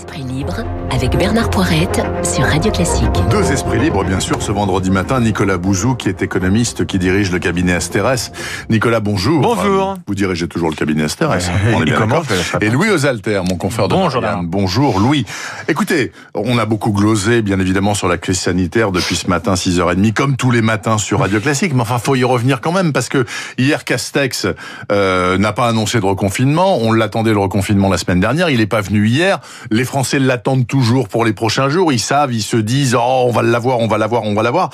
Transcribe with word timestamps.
Esprit 0.00 0.22
libre 0.22 0.64
avec 0.90 1.10
Bernard 1.18 1.50
Poirette 1.50 2.00
sur 2.22 2.44
Radio 2.44 2.72
Classique. 2.72 3.04
Deux 3.30 3.52
esprits 3.52 3.78
libres, 3.78 4.02
bien 4.02 4.18
sûr, 4.18 4.40
ce 4.40 4.50
vendredi 4.50 4.90
matin. 4.90 5.20
Nicolas 5.20 5.58
Bouzou, 5.58 5.94
qui 5.94 6.08
est 6.08 6.22
économiste, 6.22 6.86
qui 6.86 6.98
dirige 6.98 7.30
le 7.30 7.38
cabinet 7.38 7.74
Asterès. 7.74 8.32
Nicolas, 8.70 9.00
bonjour. 9.00 9.42
Bonjour. 9.42 9.96
vous 10.06 10.14
dirigez 10.14 10.48
toujours 10.48 10.70
le 10.70 10.74
cabinet 10.74 11.02
Asterès. 11.02 11.50
on 11.74 11.82
est 11.82 11.84
bien 11.84 12.06
d'accord. 12.06 12.24
Et 12.62 12.70
Louis 12.70 12.88
Osalter, 12.88 13.42
mon 13.46 13.56
confrère 13.56 13.88
de 13.88 13.94
Bonjour. 13.94 14.22
Marianne. 14.22 14.46
Bonjour, 14.46 15.00
Louis. 15.00 15.26
Écoutez, 15.68 16.12
on 16.34 16.56
a 16.56 16.64
beaucoup 16.64 16.92
glosé, 16.92 17.42
bien 17.42 17.60
évidemment, 17.60 17.92
sur 17.92 18.08
la 18.08 18.16
crise 18.16 18.40
sanitaire 18.40 18.92
depuis 18.92 19.16
ce 19.16 19.26
matin, 19.26 19.52
6h30, 19.52 20.14
comme 20.14 20.36
tous 20.36 20.50
les 20.50 20.62
matins 20.62 20.96
sur 20.96 21.20
Radio 21.20 21.40
Classique. 21.40 21.74
Mais 21.74 21.82
enfin, 21.82 21.98
faut 21.98 22.14
y 22.14 22.24
revenir 22.24 22.62
quand 22.62 22.72
même, 22.72 22.94
parce 22.94 23.10
que 23.10 23.26
hier, 23.58 23.84
Castex 23.84 24.46
euh, 24.90 25.36
n'a 25.36 25.52
pas 25.52 25.68
annoncé 25.68 26.00
de 26.00 26.06
reconfinement. 26.06 26.78
On 26.78 26.90
l'attendait, 26.92 27.32
le 27.32 27.38
reconfinement, 27.38 27.90
la 27.90 27.98
semaine 27.98 28.20
dernière. 28.20 28.48
Il 28.48 28.60
n'est 28.60 28.66
pas 28.66 28.80
venu 28.80 29.06
hier. 29.06 29.40
Les 29.70 29.84
Français 29.90 30.20
l'attendent 30.20 30.68
toujours 30.68 31.08
pour 31.08 31.24
les 31.24 31.32
prochains 31.32 31.68
jours. 31.68 31.92
Ils 31.92 31.98
savent, 31.98 32.32
ils 32.32 32.44
se 32.44 32.56
disent, 32.56 32.94
oh, 32.94 33.24
on 33.26 33.32
va 33.32 33.42
l'avoir, 33.42 33.80
on 33.80 33.88
va 33.88 33.98
l'avoir, 33.98 34.22
on 34.22 34.34
va 34.34 34.44
l'avoir. 34.44 34.70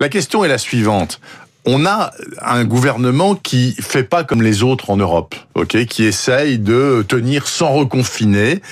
La 0.00 0.08
question 0.08 0.42
est 0.42 0.48
la 0.48 0.56
suivante. 0.56 1.20
On 1.66 1.84
a 1.84 2.12
un 2.40 2.64
gouvernement 2.64 3.34
qui 3.34 3.74
fait 3.78 4.04
pas 4.04 4.24
comme 4.24 4.40
les 4.40 4.62
autres 4.62 4.88
en 4.88 4.96
Europe, 4.96 5.34
ok, 5.54 5.84
qui 5.84 6.04
essaye 6.04 6.58
de 6.58 7.04
tenir 7.06 7.46
sans 7.46 7.72
reconfiner. 7.72 8.62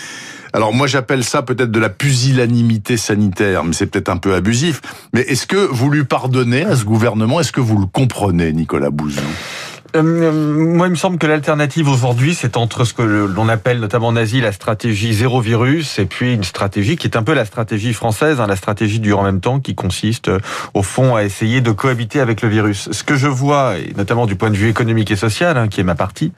Alors 0.54 0.72
moi 0.72 0.86
j'appelle 0.86 1.24
ça 1.24 1.42
peut-être 1.42 1.70
de 1.70 1.80
la 1.80 1.90
pusillanimité 1.90 2.96
sanitaire, 2.96 3.62
mais 3.62 3.74
c'est 3.74 3.86
peut-être 3.86 4.08
un 4.08 4.16
peu 4.16 4.34
abusif. 4.34 4.80
Mais 5.12 5.20
est-ce 5.20 5.46
que 5.46 5.56
vous 5.56 5.90
lui 5.90 6.04
pardonnez 6.04 6.64
à 6.64 6.74
ce 6.74 6.84
gouvernement? 6.84 7.38
Est-ce 7.38 7.52
que 7.52 7.60
vous 7.60 7.78
le 7.78 7.86
comprenez, 7.86 8.50
Nicolas 8.54 8.90
Bouzou? 8.90 9.20
Euh, 9.94 10.32
moi, 10.32 10.86
il 10.86 10.90
me 10.90 10.96
semble 10.96 11.18
que 11.18 11.26
l'alternative 11.26 11.88
aujourd'hui, 11.88 12.34
c'est 12.34 12.56
entre 12.56 12.84
ce 12.84 12.94
que 12.94 13.02
l'on 13.02 13.48
appelle 13.48 13.78
notamment 13.78 14.08
en 14.08 14.16
Asie 14.16 14.40
la 14.40 14.52
stratégie 14.52 15.12
zéro 15.12 15.40
virus 15.40 15.98
et 15.98 16.06
puis 16.06 16.32
une 16.34 16.44
stratégie 16.44 16.96
qui 16.96 17.06
est 17.06 17.16
un 17.16 17.22
peu 17.22 17.34
la 17.34 17.44
stratégie 17.44 17.92
française, 17.92 18.40
hein, 18.40 18.46
la 18.46 18.56
stratégie 18.56 19.00
du 19.00 19.12
en 19.12 19.22
même 19.22 19.40
temps, 19.40 19.60
qui 19.60 19.74
consiste 19.74 20.28
euh, 20.28 20.38
au 20.74 20.82
fond 20.82 21.14
à 21.14 21.24
essayer 21.24 21.60
de 21.60 21.70
cohabiter 21.72 22.20
avec 22.20 22.42
le 22.42 22.48
virus. 22.48 22.88
Ce 22.90 23.04
que 23.04 23.16
je 23.16 23.26
vois, 23.28 23.76
et 23.78 23.92
notamment 23.96 24.26
du 24.26 24.34
point 24.36 24.50
de 24.50 24.56
vue 24.56 24.68
économique 24.68 25.10
et 25.10 25.16
social, 25.16 25.56
hein, 25.58 25.68
qui 25.68 25.80
est 25.80 25.84
ma 25.84 25.94
partie, 25.94 26.32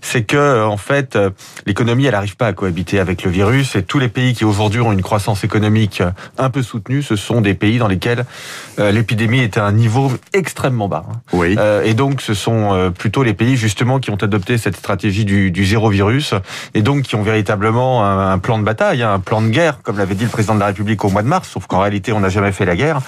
c'est 0.00 0.22
que 0.22 0.36
euh, 0.36 0.66
en 0.66 0.76
fait, 0.78 1.16
euh, 1.16 1.30
l'économie, 1.66 2.06
elle 2.06 2.12
n'arrive 2.12 2.36
pas 2.36 2.46
à 2.46 2.52
cohabiter 2.52 2.98
avec 2.98 3.24
le 3.24 3.30
virus 3.30 3.76
et 3.76 3.82
tous 3.82 3.98
les 3.98 4.08
pays 4.08 4.32
qui 4.34 4.44
aujourd'hui 4.44 4.80
ont 4.80 4.92
une 4.92 5.02
croissance 5.02 5.44
économique 5.44 6.00
euh, 6.00 6.10
un 6.38 6.50
peu 6.50 6.62
soutenue, 6.62 7.02
ce 7.02 7.16
sont 7.16 7.40
des 7.40 7.54
pays 7.54 7.78
dans 7.78 7.88
lesquels 7.88 8.24
euh, 8.78 8.90
l'épidémie 8.90 9.40
est 9.40 9.58
à 9.58 9.66
un 9.66 9.72
niveau 9.72 10.10
extrêmement 10.32 10.88
bas. 10.88 11.04
hein. 11.10 11.20
Oui. 11.32 11.56
Euh, 11.58 11.82
et 11.82 11.94
donc, 11.94 12.22
ce 12.22 12.34
sont 12.34 12.72
euh, 12.74 12.85
plutôt 12.90 13.22
les 13.22 13.34
pays 13.34 13.56
justement 13.56 13.98
qui 13.98 14.10
ont 14.10 14.16
adopté 14.16 14.58
cette 14.58 14.76
stratégie 14.76 15.24
du, 15.24 15.50
du 15.50 15.64
zéro 15.64 15.88
virus 15.90 16.34
et 16.74 16.82
donc 16.82 17.02
qui 17.02 17.14
ont 17.16 17.22
véritablement 17.22 18.04
un, 18.04 18.32
un 18.32 18.38
plan 18.38 18.58
de 18.58 18.64
bataille, 18.64 19.02
hein, 19.02 19.12
un 19.14 19.20
plan 19.20 19.40
de 19.42 19.48
guerre, 19.48 19.80
comme 19.82 19.98
l'avait 19.98 20.14
dit 20.14 20.24
le 20.24 20.30
président 20.30 20.54
de 20.54 20.60
la 20.60 20.66
République 20.66 21.04
au 21.04 21.10
mois 21.10 21.22
de 21.22 21.28
mars. 21.28 21.48
Sauf 21.52 21.66
qu'en 21.66 21.80
réalité, 21.80 22.12
on 22.12 22.20
n'a 22.20 22.28
jamais 22.28 22.52
fait 22.52 22.64
la 22.64 22.76
guerre. 22.76 23.00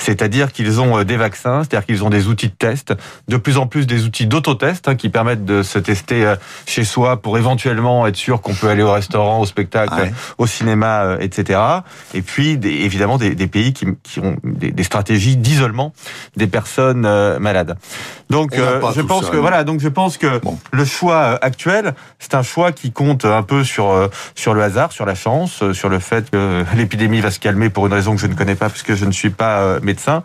C'est-à-dire 0.00 0.52
qu'ils 0.52 0.80
ont 0.80 0.98
euh, 0.98 1.04
des 1.04 1.16
vaccins, 1.16 1.62
c'est-à-dire 1.64 1.84
qu'ils 1.86 2.04
ont 2.04 2.10
des 2.10 2.28
outils 2.28 2.48
de 2.48 2.52
test, 2.54 2.94
de 3.26 3.36
plus 3.36 3.58
en 3.58 3.66
plus 3.66 3.86
des 3.86 4.04
outils 4.04 4.26
d'autotest 4.26 4.86
hein, 4.88 4.94
qui 4.94 5.08
permettent 5.08 5.44
de 5.44 5.62
se 5.62 5.78
tester 5.78 6.24
euh, 6.24 6.36
chez 6.66 6.84
soi 6.84 7.20
pour 7.20 7.36
éventuellement 7.36 8.06
être 8.06 8.16
sûr 8.16 8.40
qu'on 8.40 8.54
peut 8.54 8.68
aller 8.68 8.82
au 8.82 8.92
restaurant, 8.92 9.40
au 9.40 9.46
spectacle, 9.46 9.94
Ouais. 9.98 10.12
au 10.38 10.46
cinéma, 10.46 11.02
euh, 11.04 11.18
etc. 11.20 11.58
Et 12.14 12.22
puis 12.22 12.58
des- 12.58 12.68
évidemment 12.70 13.18
des, 13.18 13.34
des 13.34 13.46
pays 13.48 13.72
qui, 13.72 13.86
qui 14.04 14.20
ont 14.20 14.36
des, 14.44 14.70
des 14.70 14.82
stratégies 14.84 15.36
d'isolement 15.36 15.92
des 16.36 16.46
personnes 16.46 17.04
euh, 17.04 17.38
malades. 17.40 17.76
Donc 18.30 18.56
euh, 18.56 18.80
je 18.94 19.00
tout 19.00 19.06
pense 19.20 19.30
que 19.30 19.36
voilà, 19.36 19.64
donc 19.64 19.80
je 19.80 19.88
pense 19.88 20.18
que 20.18 20.38
Bon. 20.38 20.58
le 20.72 20.84
choix 20.84 21.14
euh, 21.16 21.38
actuel, 21.42 21.94
c'est 22.18 22.34
un 22.34 22.42
choix 22.42 22.72
qui 22.72 22.92
compte 22.92 23.24
un 23.24 23.42
peu 23.42 23.64
sur 23.64 23.90
euh, 23.90 24.08
sur 24.34 24.54
le 24.54 24.62
hasard, 24.62 24.92
sur 24.92 25.06
la 25.06 25.14
chance, 25.14 25.62
euh, 25.62 25.72
sur 25.72 25.88
le 25.88 25.98
fait 25.98 26.30
que 26.30 26.64
l'épidémie 26.76 27.20
va 27.20 27.30
se 27.30 27.40
calmer 27.40 27.70
pour 27.70 27.86
une 27.86 27.92
raison 27.92 28.14
que 28.14 28.20
je 28.20 28.26
ne 28.26 28.34
connais 28.34 28.54
pas 28.54 28.68
parce 28.68 28.82
que 28.82 28.94
je 28.94 29.04
ne 29.04 29.12
suis 29.12 29.30
pas 29.30 29.80
médecin. 29.80 30.22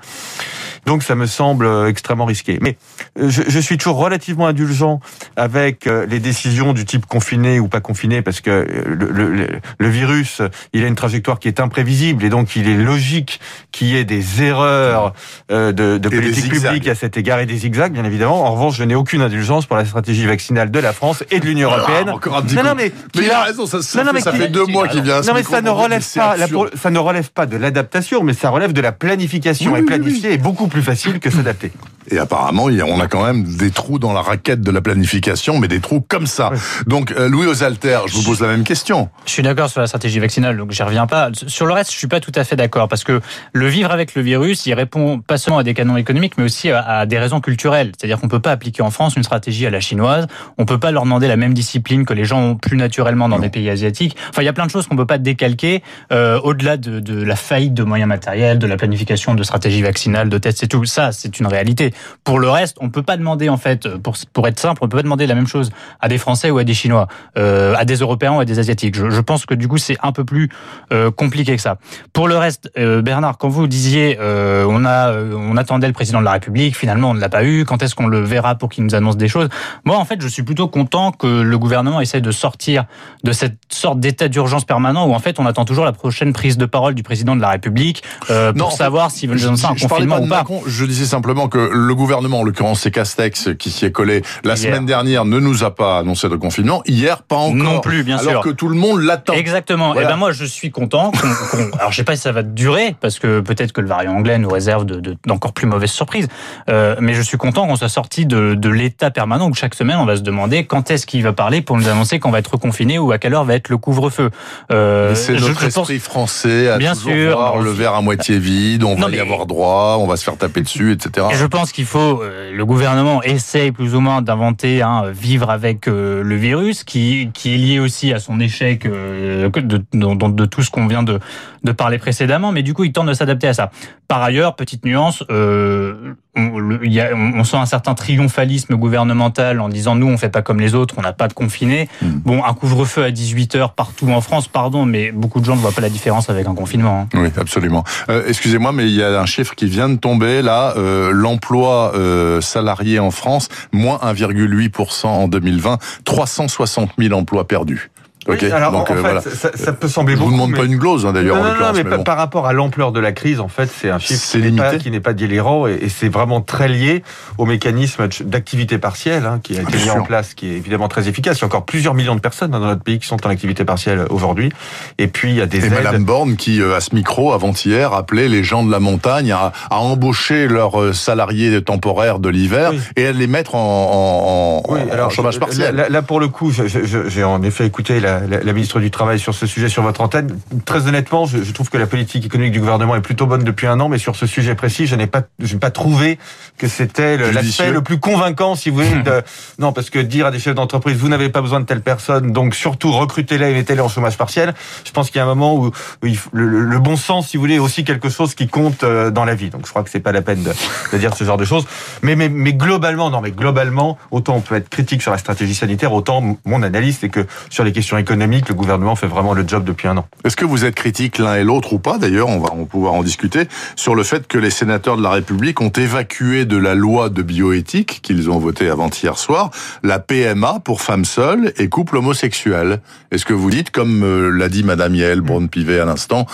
Donc 0.85 1.03
ça 1.03 1.15
me 1.15 1.25
semble 1.25 1.65
euh, 1.65 1.87
extrêmement 1.87 2.25
risqué. 2.25 2.59
Mais 2.61 2.77
euh, 3.19 3.29
je, 3.29 3.41
je 3.47 3.59
suis 3.59 3.77
toujours 3.77 3.97
relativement 3.97 4.47
indulgent 4.47 4.99
avec 5.35 5.87
euh, 5.87 6.05
les 6.05 6.19
décisions 6.19 6.73
du 6.73 6.85
type 6.85 7.05
confiné 7.05 7.59
ou 7.59 7.67
pas 7.67 7.79
confiné 7.79 8.21
parce 8.21 8.41
que 8.41 8.67
le, 8.85 9.09
le, 9.09 9.29
le- 9.33 9.47
le 9.77 9.89
virus, 9.89 10.41
il 10.73 10.83
a 10.83 10.87
une 10.87 10.95
trajectoire 10.95 11.39
qui 11.39 11.47
est 11.47 11.59
imprévisible 11.59 12.23
et 12.23 12.29
donc 12.29 12.55
il 12.55 12.67
est 12.67 12.75
logique 12.77 13.39
qu'il 13.71 13.87
y 13.87 13.97
ait 13.97 14.03
des 14.05 14.43
erreurs 14.43 15.13
de, 15.49 15.97
politique 16.09 16.51
publique 16.51 16.87
à 16.87 16.95
cet 16.95 17.17
égard 17.17 17.39
et 17.39 17.45
des 17.45 17.57
zigzags, 17.57 17.93
bien 17.93 18.03
évidemment. 18.05 18.45
En 18.45 18.51
revanche, 18.53 18.75
je 18.77 18.83
n'ai 18.83 18.95
aucune 18.95 19.21
indulgence 19.21 19.65
pour 19.65 19.75
la 19.77 19.85
stratégie 19.85 20.25
vaccinale 20.25 20.71
de 20.71 20.79
la 20.79 20.93
France 20.93 21.23
et 21.31 21.39
de 21.39 21.45
l'Union 21.45 21.69
européenne. 21.71 22.05
Ah, 22.09 22.15
encore 22.15 22.37
un 22.37 22.41
petit 22.41 22.55
non, 22.55 22.63
non, 22.63 22.75
mais, 22.75 22.91
il 23.15 23.29
a 23.31 23.43
raison, 23.43 23.65
ça, 23.65 23.81
ça 23.81 23.99
Non, 23.99 24.05
non, 24.05 24.09
fait, 24.11 24.15
mais 24.15 24.21
ça 24.21 24.31
qui- 24.31 24.37
fait 24.37 24.47
deux 24.49 24.65
mois 24.65 24.87
qu'il 24.87 25.01
vient 25.01 25.17
à 25.17 25.23
ce 25.23 25.27
non 25.27 25.33
mais 25.33 25.39
micro 25.41 25.53
ça 25.53 25.61
ne 25.61 25.69
relève 25.69 26.03
pas, 26.15 26.37
la- 26.37 26.43
absurde. 26.45 26.69
ça 26.81 26.89
ne 26.89 26.99
relève 26.99 27.31
pas 27.31 27.45
de 27.45 27.57
l'adaptation, 27.57 28.23
mais 28.23 28.33
ça 28.33 28.49
relève 28.49 28.73
de 28.73 28.81
la 28.81 28.91
planification. 28.91 29.71
Oui, 29.73 29.79
et 29.79 29.81
oui, 29.81 29.87
planifier 29.87 30.33
est 30.33 30.37
beaucoup 30.37 30.67
plus 30.67 30.72
facile 30.81 31.19
que 31.19 31.29
s'adapter. 31.29 31.71
Et 32.11 32.17
apparemment, 32.17 32.65
on 32.65 32.99
a 32.99 33.07
quand 33.07 33.23
même 33.25 33.43
des 33.45 33.71
trous 33.71 33.97
dans 33.97 34.11
la 34.11 34.21
raquette 34.21 34.59
de 34.61 34.71
la 34.71 34.81
planification, 34.81 35.57
mais 35.59 35.69
des 35.69 35.79
trous 35.79 36.01
comme 36.01 36.27
ça. 36.27 36.51
Donc, 36.85 37.11
euh, 37.11 37.29
Louis 37.29 37.45
Osalter, 37.47 37.99
je 38.07 38.13
vous 38.15 38.23
pose 38.23 38.41
la 38.41 38.47
même 38.47 38.65
question. 38.65 39.09
Je 39.25 39.31
suis 39.31 39.41
d'accord 39.43 39.69
sur 39.69 39.79
la 39.79 39.87
stratégie 39.87 40.19
vaccinale, 40.19 40.57
donc 40.57 40.71
j'y 40.71 40.83
reviens 40.83 41.07
pas. 41.07 41.29
Sur 41.47 41.65
le 41.65 41.71
reste, 41.73 41.93
je 41.93 41.97
suis 41.97 42.07
pas 42.07 42.19
tout 42.19 42.33
à 42.35 42.43
fait 42.43 42.57
d'accord 42.57 42.89
parce 42.89 43.05
que 43.05 43.21
le 43.53 43.67
vivre 43.67 43.89
avec 43.91 44.15
le 44.15 44.21
virus, 44.21 44.65
il 44.65 44.73
répond 44.73 45.19
pas 45.19 45.37
seulement 45.37 45.59
à 45.59 45.63
des 45.63 45.73
canons 45.73 45.95
économiques, 45.95 46.33
mais 46.37 46.43
aussi 46.43 46.69
à, 46.71 46.81
à 46.81 47.05
des 47.05 47.17
raisons 47.17 47.39
culturelles. 47.39 47.93
C'est-à-dire 47.97 48.19
qu'on 48.19 48.27
peut 48.27 48.41
pas 48.41 48.51
appliquer 48.51 48.81
en 48.83 48.91
France 48.91 49.15
une 49.15 49.23
stratégie 49.23 49.65
à 49.65 49.69
la 49.69 49.79
chinoise. 49.79 50.27
On 50.57 50.65
peut 50.65 50.79
pas 50.79 50.91
leur 50.91 51.03
demander 51.03 51.29
la 51.29 51.37
même 51.37 51.53
discipline 51.53 52.05
que 52.05 52.13
les 52.13 52.25
gens 52.25 52.41
ont 52.41 52.55
plus 52.55 52.75
naturellement 52.75 53.29
dans 53.29 53.37
Non. 53.37 53.41
des 53.43 53.49
pays 53.49 53.69
asiatiques. 53.69 54.17
Enfin, 54.29 54.41
il 54.41 54.45
y 54.45 54.49
a 54.49 54.53
plein 54.53 54.65
de 54.65 54.71
choses 54.71 54.87
qu'on 54.87 54.97
peut 54.97 55.05
pas 55.05 55.19
décalquer 55.19 55.81
euh, 56.11 56.37
au-delà 56.43 56.75
de, 56.75 56.99
de 56.99 57.23
la 57.23 57.37
faillite 57.37 57.73
de 57.73 57.83
moyens 57.83 58.09
matériels, 58.09 58.59
de 58.59 58.67
la 58.67 58.75
planification 58.75 59.35
de 59.35 59.43
stratégies 59.43 59.81
vaccinales, 59.81 60.27
de 60.27 60.37
tests 60.37 60.62
et 60.63 60.67
tout. 60.67 60.85
Ça, 60.85 61.11
c'est 61.11 61.39
une 61.39 61.47
réalité. 61.47 61.93
Pour 62.23 62.39
le 62.39 62.49
reste, 62.49 62.77
on 62.79 62.89
peut 62.89 63.03
pas 63.03 63.17
demander 63.17 63.49
en 63.49 63.57
fait, 63.57 63.87
pour 63.97 64.15
pour 64.33 64.47
être 64.47 64.59
simple, 64.59 64.79
on 64.83 64.87
peut 64.87 64.97
pas 64.97 65.03
demander 65.03 65.27
la 65.27 65.35
même 65.35 65.47
chose 65.47 65.71
à 65.99 66.07
des 66.07 66.17
Français 66.17 66.49
ou 66.49 66.57
à 66.57 66.63
des 66.63 66.73
Chinois, 66.73 67.07
euh, 67.37 67.75
à 67.77 67.85
des 67.85 67.97
Européens 67.97 68.33
ou 68.33 68.39
à 68.39 68.45
des 68.45 68.59
Asiatiques. 68.59 68.95
Je, 68.95 69.09
je 69.09 69.21
pense 69.21 69.45
que 69.45 69.53
du 69.53 69.67
coup, 69.67 69.77
c'est 69.77 69.97
un 70.01 70.11
peu 70.11 70.23
plus 70.23 70.49
euh, 70.91 71.11
compliqué 71.11 71.55
que 71.55 71.61
ça. 71.61 71.77
Pour 72.13 72.27
le 72.27 72.37
reste, 72.37 72.71
euh, 72.77 73.01
Bernard, 73.01 73.37
quand 73.37 73.49
vous 73.49 73.67
disiez, 73.67 74.17
euh, 74.19 74.65
on 74.69 74.85
a, 74.85 75.11
euh, 75.11 75.35
on 75.35 75.57
attendait 75.57 75.87
le 75.87 75.93
président 75.93 76.19
de 76.19 76.25
la 76.25 76.33
République, 76.33 76.77
finalement, 76.77 77.11
on 77.11 77.13
ne 77.13 77.19
l'a 77.19 77.29
pas 77.29 77.43
eu. 77.43 77.65
Quand 77.65 77.81
est-ce 77.83 77.95
qu'on 77.95 78.07
le 78.07 78.21
verra 78.21 78.55
pour 78.55 78.69
qu'il 78.69 78.83
nous 78.83 78.95
annonce 78.95 79.17
des 79.17 79.27
choses? 79.27 79.49
Moi, 79.85 79.97
en 79.97 80.05
fait, 80.05 80.21
je 80.21 80.27
suis 80.27 80.43
plutôt 80.43 80.67
content 80.67 81.11
que 81.11 81.41
le 81.41 81.57
gouvernement 81.57 82.01
essaie 82.01 82.21
de 82.21 82.31
sortir 82.31 82.85
de 83.23 83.31
cette 83.31 83.57
sorte 83.69 83.99
d'état 83.99 84.27
d'urgence 84.27 84.65
permanent 84.65 85.07
où 85.07 85.13
en 85.13 85.19
fait, 85.19 85.39
on 85.39 85.45
attend 85.45 85.65
toujours 85.65 85.85
la 85.85 85.91
prochaine 85.91 86.33
prise 86.33 86.57
de 86.57 86.65
parole 86.65 86.95
du 86.95 87.03
président 87.03 87.35
de 87.35 87.41
la 87.41 87.49
République 87.49 88.03
euh, 88.29 88.53
Non, 88.53 88.65
pour 88.65 88.73
savoir 88.73 89.11
s'il 89.11 89.29
veut 89.29 89.35
nous 89.35 89.45
annoncer 89.45 89.65
un 89.65 89.75
confinement 89.75 90.19
ou 90.19 90.27
pas. 90.27 90.43
Macron, 90.53 90.63
je 90.69 90.85
disais 90.85 91.05
simplement 91.05 91.47
que 91.47 91.57
le 91.57 91.95
gouvernement, 91.95 92.39
en 92.41 92.43
l'occurrence 92.43 92.81
c'est 92.81 92.91
Castex 92.91 93.49
qui 93.57 93.69
s'y 93.69 93.85
est 93.85 93.91
collé 93.91 94.21
la 94.43 94.53
Hier. 94.55 94.57
semaine 94.69 94.85
dernière, 94.85 95.25
ne 95.25 95.39
nous 95.39 95.63
a 95.63 95.73
pas 95.75 95.99
annoncé 95.99 96.29
de 96.29 96.35
confinement. 96.35 96.81
Hier, 96.85 97.23
pas 97.23 97.35
encore. 97.37 97.55
Non 97.55 97.79
plus, 97.79 98.03
bien 98.03 98.17
alors 98.17 98.31
sûr. 98.31 98.41
que 98.41 98.49
tout 98.49 98.67
le 98.67 98.75
monde 98.75 99.01
l'attend. 99.01 99.33
Exactement. 99.33 99.93
Voilà. 99.93 100.07
Et 100.09 100.11
ben 100.11 100.17
moi, 100.17 100.31
je 100.31 100.45
suis 100.45 100.71
content. 100.71 101.11
qu'on- 101.51 101.77
alors, 101.77 101.91
je 101.91 101.97
sais 101.97 102.03
pas 102.03 102.15
si 102.15 102.21
ça 102.21 102.31
va 102.31 102.43
durer, 102.43 102.95
parce 102.99 103.19
que 103.19 103.39
peut-être 103.39 103.71
que 103.73 103.81
le 103.81 103.87
variant 103.87 104.13
anglais 104.13 104.37
nous 104.37 104.49
réserve 104.49 104.85
de- 104.85 104.99
de- 104.99 105.17
d'encore 105.25 105.53
plus 105.53 105.67
mauvaises 105.67 105.91
surprises. 105.91 106.27
Euh, 106.69 106.95
mais 106.99 107.13
je 107.13 107.21
suis 107.21 107.37
content 107.37 107.67
qu'on 107.67 107.75
soit 107.75 107.89
sorti 107.89 108.25
de, 108.25 108.53
de 108.55 108.69
l'état 108.69 109.11
permanent 109.11 109.49
où 109.49 109.53
chaque 109.53 109.75
semaine 109.75 109.97
on 109.97 110.05
va 110.05 110.17
se 110.17 110.21
demander 110.21 110.65
quand 110.65 110.91
est-ce 110.91 111.05
qu'il 111.05 111.23
va 111.23 111.33
parler 111.33 111.61
pour 111.61 111.77
nous 111.77 111.87
annoncer 111.87 112.19
qu'on 112.19 112.31
va 112.31 112.39
être 112.39 112.51
reconfiné 112.53 112.99
ou 112.99 113.11
à 113.11 113.17
quelle 113.17 113.33
heure 113.33 113.45
va 113.45 113.55
être 113.55 113.69
le 113.69 113.77
couvre-feu. 113.77 114.29
Euh, 114.71 115.15
c'est 115.15 115.33
notre 115.33 115.47
je 115.47 115.53
pense- 115.65 115.77
esprit 115.77 115.99
français 115.99 116.69
à 116.69 116.77
Bien 116.77 116.93
toujours 116.93 117.11
sûr, 117.13 117.31
voir 117.37 117.57
le 117.57 117.71
verre 117.71 117.93
à 117.95 118.01
moitié 118.01 118.37
vide, 118.39 118.83
on 118.83 118.95
Non, 118.97 119.07
va 119.07 119.15
y 119.15 119.19
avoir 119.19 119.45
droit, 119.45 119.97
on 119.99 120.07
va 120.07 120.15
se 120.17 120.23
faire 120.23 120.37
taper 120.47 120.61
dessus, 120.61 120.91
etc. 120.91 121.27
Et 121.31 121.35
je 121.35 121.45
pense 121.45 121.71
qu'il 121.71 121.85
faut, 121.85 122.21
euh, 122.21 122.51
le 122.53 122.65
gouvernement 122.65 123.23
essaye 123.23 123.71
plus 123.71 123.95
ou 123.95 123.99
moins 124.01 124.21
d'inventer 124.21 124.81
un 124.81 125.09
vivre 125.11 125.49
avec 125.49 125.87
euh, 125.87 126.21
le 126.23 126.35
virus, 126.35 126.83
qui, 126.83 127.29
qui 127.33 127.53
est 127.53 127.57
lié 127.57 127.79
aussi 127.79 128.11
à 128.13 128.19
son 128.19 128.39
échec 128.39 128.85
euh, 128.85 129.49
de, 129.49 129.59
de, 129.61 129.77
de- 129.93 130.31
de 130.33 130.45
tout 130.45 130.61
ce 130.61 130.69
qu'on 130.69 130.87
vient 130.87 131.03
de, 131.03 131.19
de 131.63 131.71
parler 131.71 131.97
précédemment, 131.97 132.51
mais 132.51 132.63
du 132.63 132.73
coup, 132.73 132.83
il 132.83 132.91
tente 132.91 133.07
de 133.07 133.13
s'adapter 133.13 133.47
à 133.47 133.53
ça. 133.53 133.71
Par 134.07 134.21
ailleurs, 134.21 134.55
petite 134.55 134.83
nuance, 134.85 135.23
euh, 135.31 136.13
on, 136.35 136.59
le- 136.59 136.79
il 136.83 136.91
y 136.93 136.99
a, 136.99 137.11
on 137.15 137.33
on 137.39 137.43
sent 137.43 137.57
un 137.57 137.65
certain 137.65 137.93
triomphalisme 137.95 138.75
gouvernemental 138.75 139.59
en 139.59 139.69
disant 139.69 139.95
nous, 139.95 140.07
on 140.07 140.17
fait 140.17 140.29
pas 140.29 140.41
comme 140.41 140.59
les 140.59 140.75
autres, 140.75 140.95
on 140.97 141.01
n'a 141.01 141.13
pas 141.13 141.27
de 141.27 141.33
confiné. 141.33 141.87
Mm. 142.01 142.07
Bon, 142.25 142.43
un 142.43 142.53
couvre-feu 142.53 143.03
à 143.03 143.11
18 143.11 143.55
heures 143.55 143.73
partout 143.73 144.09
en 144.11 144.21
France, 144.21 144.47
pardon, 144.47 144.85
mais 144.85 145.11
beaucoup 145.11 145.39
de 145.39 145.45
gens 145.45 145.55
ne 145.55 145.61
voient 145.61 145.71
pas 145.71 145.81
la 145.81 145.89
différence 145.89 146.29
avec 146.29 146.47
un 146.47 146.53
confinement. 146.55 147.07
hein. 147.13 147.19
Oui, 147.19 147.29
absolument. 147.37 147.83
Euh, 148.09 148.23
Excusez-moi, 148.27 148.71
mais 148.71 148.85
il 148.85 148.95
y 148.95 149.03
a 149.03 149.19
un 149.21 149.25
chiffre 149.25 149.55
qui 149.55 149.65
vient 149.67 149.89
de 149.89 149.95
tomber 149.97 150.32
là. 150.41 150.73
Euh, 150.77 151.11
L'emploi 151.11 151.93
euh, 151.95 152.41
salarié 152.41 152.99
en 152.99 153.11
France, 153.11 153.49
moins 153.71 153.97
1,8% 153.97 155.05
en 155.07 155.27
2020, 155.27 155.77
360 156.05 156.91
000 156.97 157.13
emplois 157.13 157.47
perdus. 157.47 157.91
Oui, 158.27 158.35
Ok, 158.35 158.43
alors 158.43 158.71
donc, 158.71 158.89
en 158.89 158.93
euh, 158.93 158.95
fait, 158.95 159.01
voilà. 159.01 159.21
ça, 159.21 159.51
ça 159.53 159.73
peut 159.73 159.87
sembler 159.89 160.13
Je 160.15 160.19
vous 160.19 160.25
beaucoup. 160.25 160.35
demande 160.37 160.51
mais- 160.51 160.57
pas 160.59 160.63
une 160.65 160.77
glose, 160.77 161.05
hein, 161.05 161.11
d'ailleurs, 161.11 161.35
Non, 161.35 161.43
non, 161.43 161.49
non, 161.49 161.71
mais 161.73 161.83
mais 161.83 161.89
pa- 161.89 161.97
bon. 161.97 162.03
par 162.03 162.17
rapport 162.17 162.47
à 162.47 162.53
l'ampleur 162.53 162.91
de 162.93 162.99
la 163.01 163.11
crise, 163.11 163.39
en 163.41 163.49
fait, 163.49 163.69
c'est 163.69 163.89
un 163.89 163.99
chiffre 163.99 164.31
qui 164.31 164.37
n'est 164.51 164.51
pas- 164.61 164.75
qui 164.77 164.91
n'est 164.91 164.99
pas 165.01 165.13
délirant 165.13 165.67
et, 165.67 165.73
et 165.81 165.89
c'est 165.89 166.07
vraiment 166.07 166.39
très 166.39 166.67
lié 166.69 167.03
au 167.37 167.45
mécanisme 167.45 168.07
d'activité 168.23 168.77
partielle 168.77 169.25
hein, 169.25 169.39
qui 169.43 169.57
a 169.57 169.61
été 169.63 169.71
Bien 169.77 169.95
mis 169.95 169.99
en 169.99 170.03
place, 170.03 170.33
qui 170.35 170.47
est 170.47 170.53
évidemment 170.57 170.87
très 170.87 171.09
efficace. 171.09 171.37
Il 171.39 171.41
y 171.41 171.43
a 171.43 171.47
encore 171.47 171.65
plusieurs 171.65 171.93
millions 171.95 172.15
de 172.15 172.21
personnes 172.21 172.51
dans 172.51 172.59
notre 172.59 172.81
pays 172.83 172.99
qui 172.99 173.07
sont 173.07 173.25
en 173.25 173.29
activité 173.29 173.65
partielle 173.65 174.05
aujourd'hui. 174.09 174.51
Et 174.97 175.07
puis 175.07 175.31
il 175.31 175.35
y 175.35 175.41
a 175.41 175.45
des 175.45 175.57
Et 175.63 175.65
aides. 175.67 175.73
Madame 175.73 176.05
Borne 176.05 176.35
qui, 176.37 176.61
euh, 176.61 176.75
à 176.77 176.79
ce 176.81 176.95
micro, 176.95 177.33
avant-hier, 177.33 177.93
appelait 177.93 178.29
les 178.29 178.43
gens 178.43 178.63
de 178.63 178.71
la 178.71 178.79
montagne 178.79 179.31
à, 179.33 179.51
à 179.69 179.77
embaucher 179.79 180.47
leurs 180.47 180.79
euh, 180.81 180.93
salariés 180.93 181.61
temporaires 181.61 182.19
de 182.19 182.29
l'hiver 182.29 182.69
Oui. 182.71 182.79
et 182.95 183.07
à 183.07 183.11
les 183.11 183.27
mettre 183.27 183.55
en, 183.55 183.59
en, 183.59 184.71
en- 184.71 184.73
Oui, 184.73 184.79
en 184.89 184.93
alors 184.93 185.11
chômage 185.11 185.33
je- 185.35 185.39
partiel. 185.39 185.75
Là, 185.75 185.89
là, 185.89 186.01
pour 186.01 186.19
le 186.19 186.27
coup, 186.29 186.51
je- 186.51 186.67
je- 186.67 186.85
je- 186.85 187.09
j'ai 187.09 187.23
en 187.23 187.41
effet 187.43 187.65
écouté 187.65 187.99
la, 187.99 188.12
la- 188.19 188.43
la 188.43 188.53
ministre 188.53 188.79
du 188.79 188.91
Travail 188.91 189.19
sur 189.19 189.33
ce 189.33 189.45
sujet 189.45 189.69
sur 189.69 189.83
votre 189.83 190.01
antenne. 190.01 190.39
Très 190.65 190.87
honnêtement, 190.87 191.25
je, 191.25 191.43
je 191.43 191.51
trouve 191.51 191.69
que 191.69 191.77
la 191.77 191.87
politique 191.87 192.25
économique 192.25 192.51
du 192.53 192.59
gouvernement 192.59 192.95
est 192.95 193.01
plutôt 193.01 193.25
bonne 193.25 193.43
depuis 193.43 193.67
un 193.67 193.79
an, 193.79 193.89
mais 193.89 193.97
sur 193.97 194.15
ce 194.15 194.25
sujet 194.27 194.55
précis, 194.55 194.87
je 194.87 194.95
n'ai 194.95 195.07
pas, 195.07 195.21
je 195.39 195.53
n'ai 195.53 195.59
pas 195.59 195.71
trouvé 195.71 196.17
que 196.57 196.67
c'était 196.67 197.17
l'aspect 197.31 197.71
le 197.73 197.81
plus 197.81 197.99
convaincant, 197.99 198.55
si 198.55 198.69
vous 198.69 198.77
voulez. 198.77 199.01
de- 199.03 199.21
non, 199.59 199.73
parce 199.73 199.89
que 199.89 199.99
dire 199.99 200.25
à 200.27 200.31
des 200.31 200.39
chefs 200.39 200.55
d'entreprise, 200.55 200.97
vous 200.97 201.09
n'avez 201.09 201.29
pas 201.29 201.41
besoin 201.41 201.59
de 201.59 201.65
telle 201.65 201.81
personne, 201.81 202.31
donc 202.31 202.55
surtout 202.55 202.91
recrutez-la 202.91 203.49
et 203.49 203.53
mettez-la 203.53 203.83
en 203.83 203.89
chômage 203.89 204.17
partiel. 204.17 204.53
Je 204.85 204.91
pense 204.91 205.07
qu'il 205.09 205.17
y 205.17 205.19
a 205.19 205.23
un 205.23 205.27
moment 205.27 205.55
où, 205.55 205.67
où 205.67 206.05
il 206.05 206.17
faut- 206.17 206.29
le, 206.33 206.79
bon 206.79 206.95
sens, 206.97 207.29
si 207.29 207.37
vous 207.37 207.41
voulez, 207.43 207.55
est 207.55 207.59
aussi 207.59 207.83
quelque 207.83 208.09
chose 208.09 208.35
qui 208.35 208.47
compte 208.47 208.83
euh, 208.83 209.09
dans 209.11 209.25
la 209.25 209.35
vie. 209.35 209.49
Donc 209.49 209.65
je 209.65 209.69
crois 209.69 209.83
que 209.83 209.89
c'est 209.89 209.99
pas 209.99 210.11
la 210.11 210.21
peine 210.21 210.43
de, 210.43 210.51
de 210.91 210.97
dire 210.97 211.15
ce 211.15 211.23
genre 211.23 211.37
de 211.37 211.45
choses. 211.45 211.65
Mais, 212.01 212.15
mais, 212.15 212.29
mais 212.29 212.53
globalement, 212.53 213.09
non, 213.09 213.21
mais 213.21 213.31
globalement, 213.31 213.97
autant 214.11 214.35
on 214.35 214.41
peut 214.41 214.55
être 214.55 214.69
critique 214.69 215.01
sur 215.01 215.11
la 215.11 215.17
stratégie 215.17 215.55
sanitaire, 215.55 215.93
autant 215.93 216.37
mon 216.45 216.63
analyse, 216.63 216.97
c'est 217.01 217.09
que 217.09 217.25
sur 217.49 217.63
les 217.63 217.71
questions 217.71 217.97
économiques, 218.03 218.49
le 218.49 218.55
gouvernement 218.55 218.95
fait 218.95 219.07
vraiment 219.07 219.33
le 219.33 219.47
job 219.47 219.63
depuis 219.63 219.87
un 219.87 219.97
an. 219.97 220.05
Est-ce 220.25 220.35
que 220.35 220.45
vous 220.45 220.65
êtes 220.65 220.75
critique 220.75 221.17
l'un 221.17 221.35
et 221.35 221.43
l'autre 221.43 221.73
ou 221.73 221.79
pas 221.79 221.97
D'ailleurs, 221.97 222.27
on 222.27 222.39
va 222.39 222.49
pouvoir 222.65 222.93
en 222.93 223.03
discuter 223.03 223.47
sur 223.75 223.95
le 223.95 224.03
fait 224.03 224.27
que 224.27 224.37
les 224.37 224.49
sénateurs 224.49 224.97
de 224.97 225.01
la 225.01 225.09
République 225.09 225.61
ont 225.61 225.69
évacué 225.69 226.45
de 226.45 226.57
la 226.57 226.75
loi 226.75 227.09
de 227.09 227.21
bioéthique 227.21 228.01
qu'ils 228.01 228.29
ont 228.29 228.39
votée 228.39 228.69
avant-hier 228.69 229.17
soir 229.17 229.49
la 229.83 229.99
PMA 229.99 230.59
pour 230.63 230.81
femmes 230.81 231.05
seules 231.05 231.53
et 231.57 231.69
couples 231.69 231.97
homosexuels. 231.97 232.81
Est-ce 233.11 233.25
que 233.25 233.33
vous 233.33 233.49
dites, 233.49 233.71
comme 233.71 234.03
euh, 234.03 234.29
l'a 234.29 234.49
dit 234.49 234.63
Madame 234.63 234.95
Yael 234.95 235.21
Braun-Pivet 235.21 235.79
à 235.79 235.85
l'instant, 235.85 236.25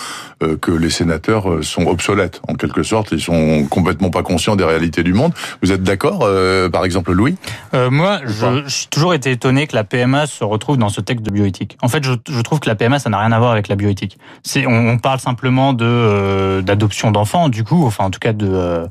euh, 0.42 0.56
que 0.56 0.72
les 0.72 0.90
sénateurs 0.90 1.50
euh, 1.50 1.62
sont 1.62 1.86
obsolètes? 1.86 2.40
En 2.48 2.54
quelque 2.54 2.82
sorte, 2.82 3.12
ils 3.12 3.20
sont 3.20 3.66
complètement 3.70 4.10
pas 4.10 4.22
conscients 4.22 4.56
des 4.56 4.64
réalités 4.64 5.02
du 5.02 5.14
monde 5.14 5.32
Vous 5.62 5.72
êtes 5.72 5.82
d'accord, 5.82 6.20
euh, 6.22 6.68
par 6.68 6.84
exemple, 6.84 7.12
Louis? 7.12 7.36
Euh, 7.74 7.90
moi, 7.90 8.18
suis 8.66 8.88
toujours 8.88 9.14
été 9.14 9.30
étonné 9.30 9.66
que 9.66 9.76
la 9.76 9.84
PMA 9.84 10.26
se 10.26 10.44
retrouve 10.44 10.78
dans 10.78 10.88
ce 10.88 11.00
texte 11.00 11.24
de 11.24 11.30
bioéthique. 11.30 11.59
En 11.82 11.88
fait, 11.88 12.04
je, 12.04 12.40
trouve 12.40 12.60
que 12.60 12.68
la 12.68 12.74
PMA, 12.74 12.98
ça 12.98 13.10
n'a 13.10 13.18
rien 13.18 13.32
à 13.32 13.38
voir 13.38 13.52
avec 13.52 13.68
la 13.68 13.76
bioéthique. 13.76 14.18
On 14.66 14.98
parle 14.98 15.20
simplement 15.20 15.72
de 15.72 15.84
euh, 15.84 16.62
d'adoption 16.62 17.10
d'enfants, 17.10 17.48
du 17.48 17.64
coup, 17.64 17.86
enfin, 17.86 18.04
en 18.04 18.10
tout 18.10 18.18
cas 18.18 18.32
de 18.32 18.48
euh, 18.48 18.86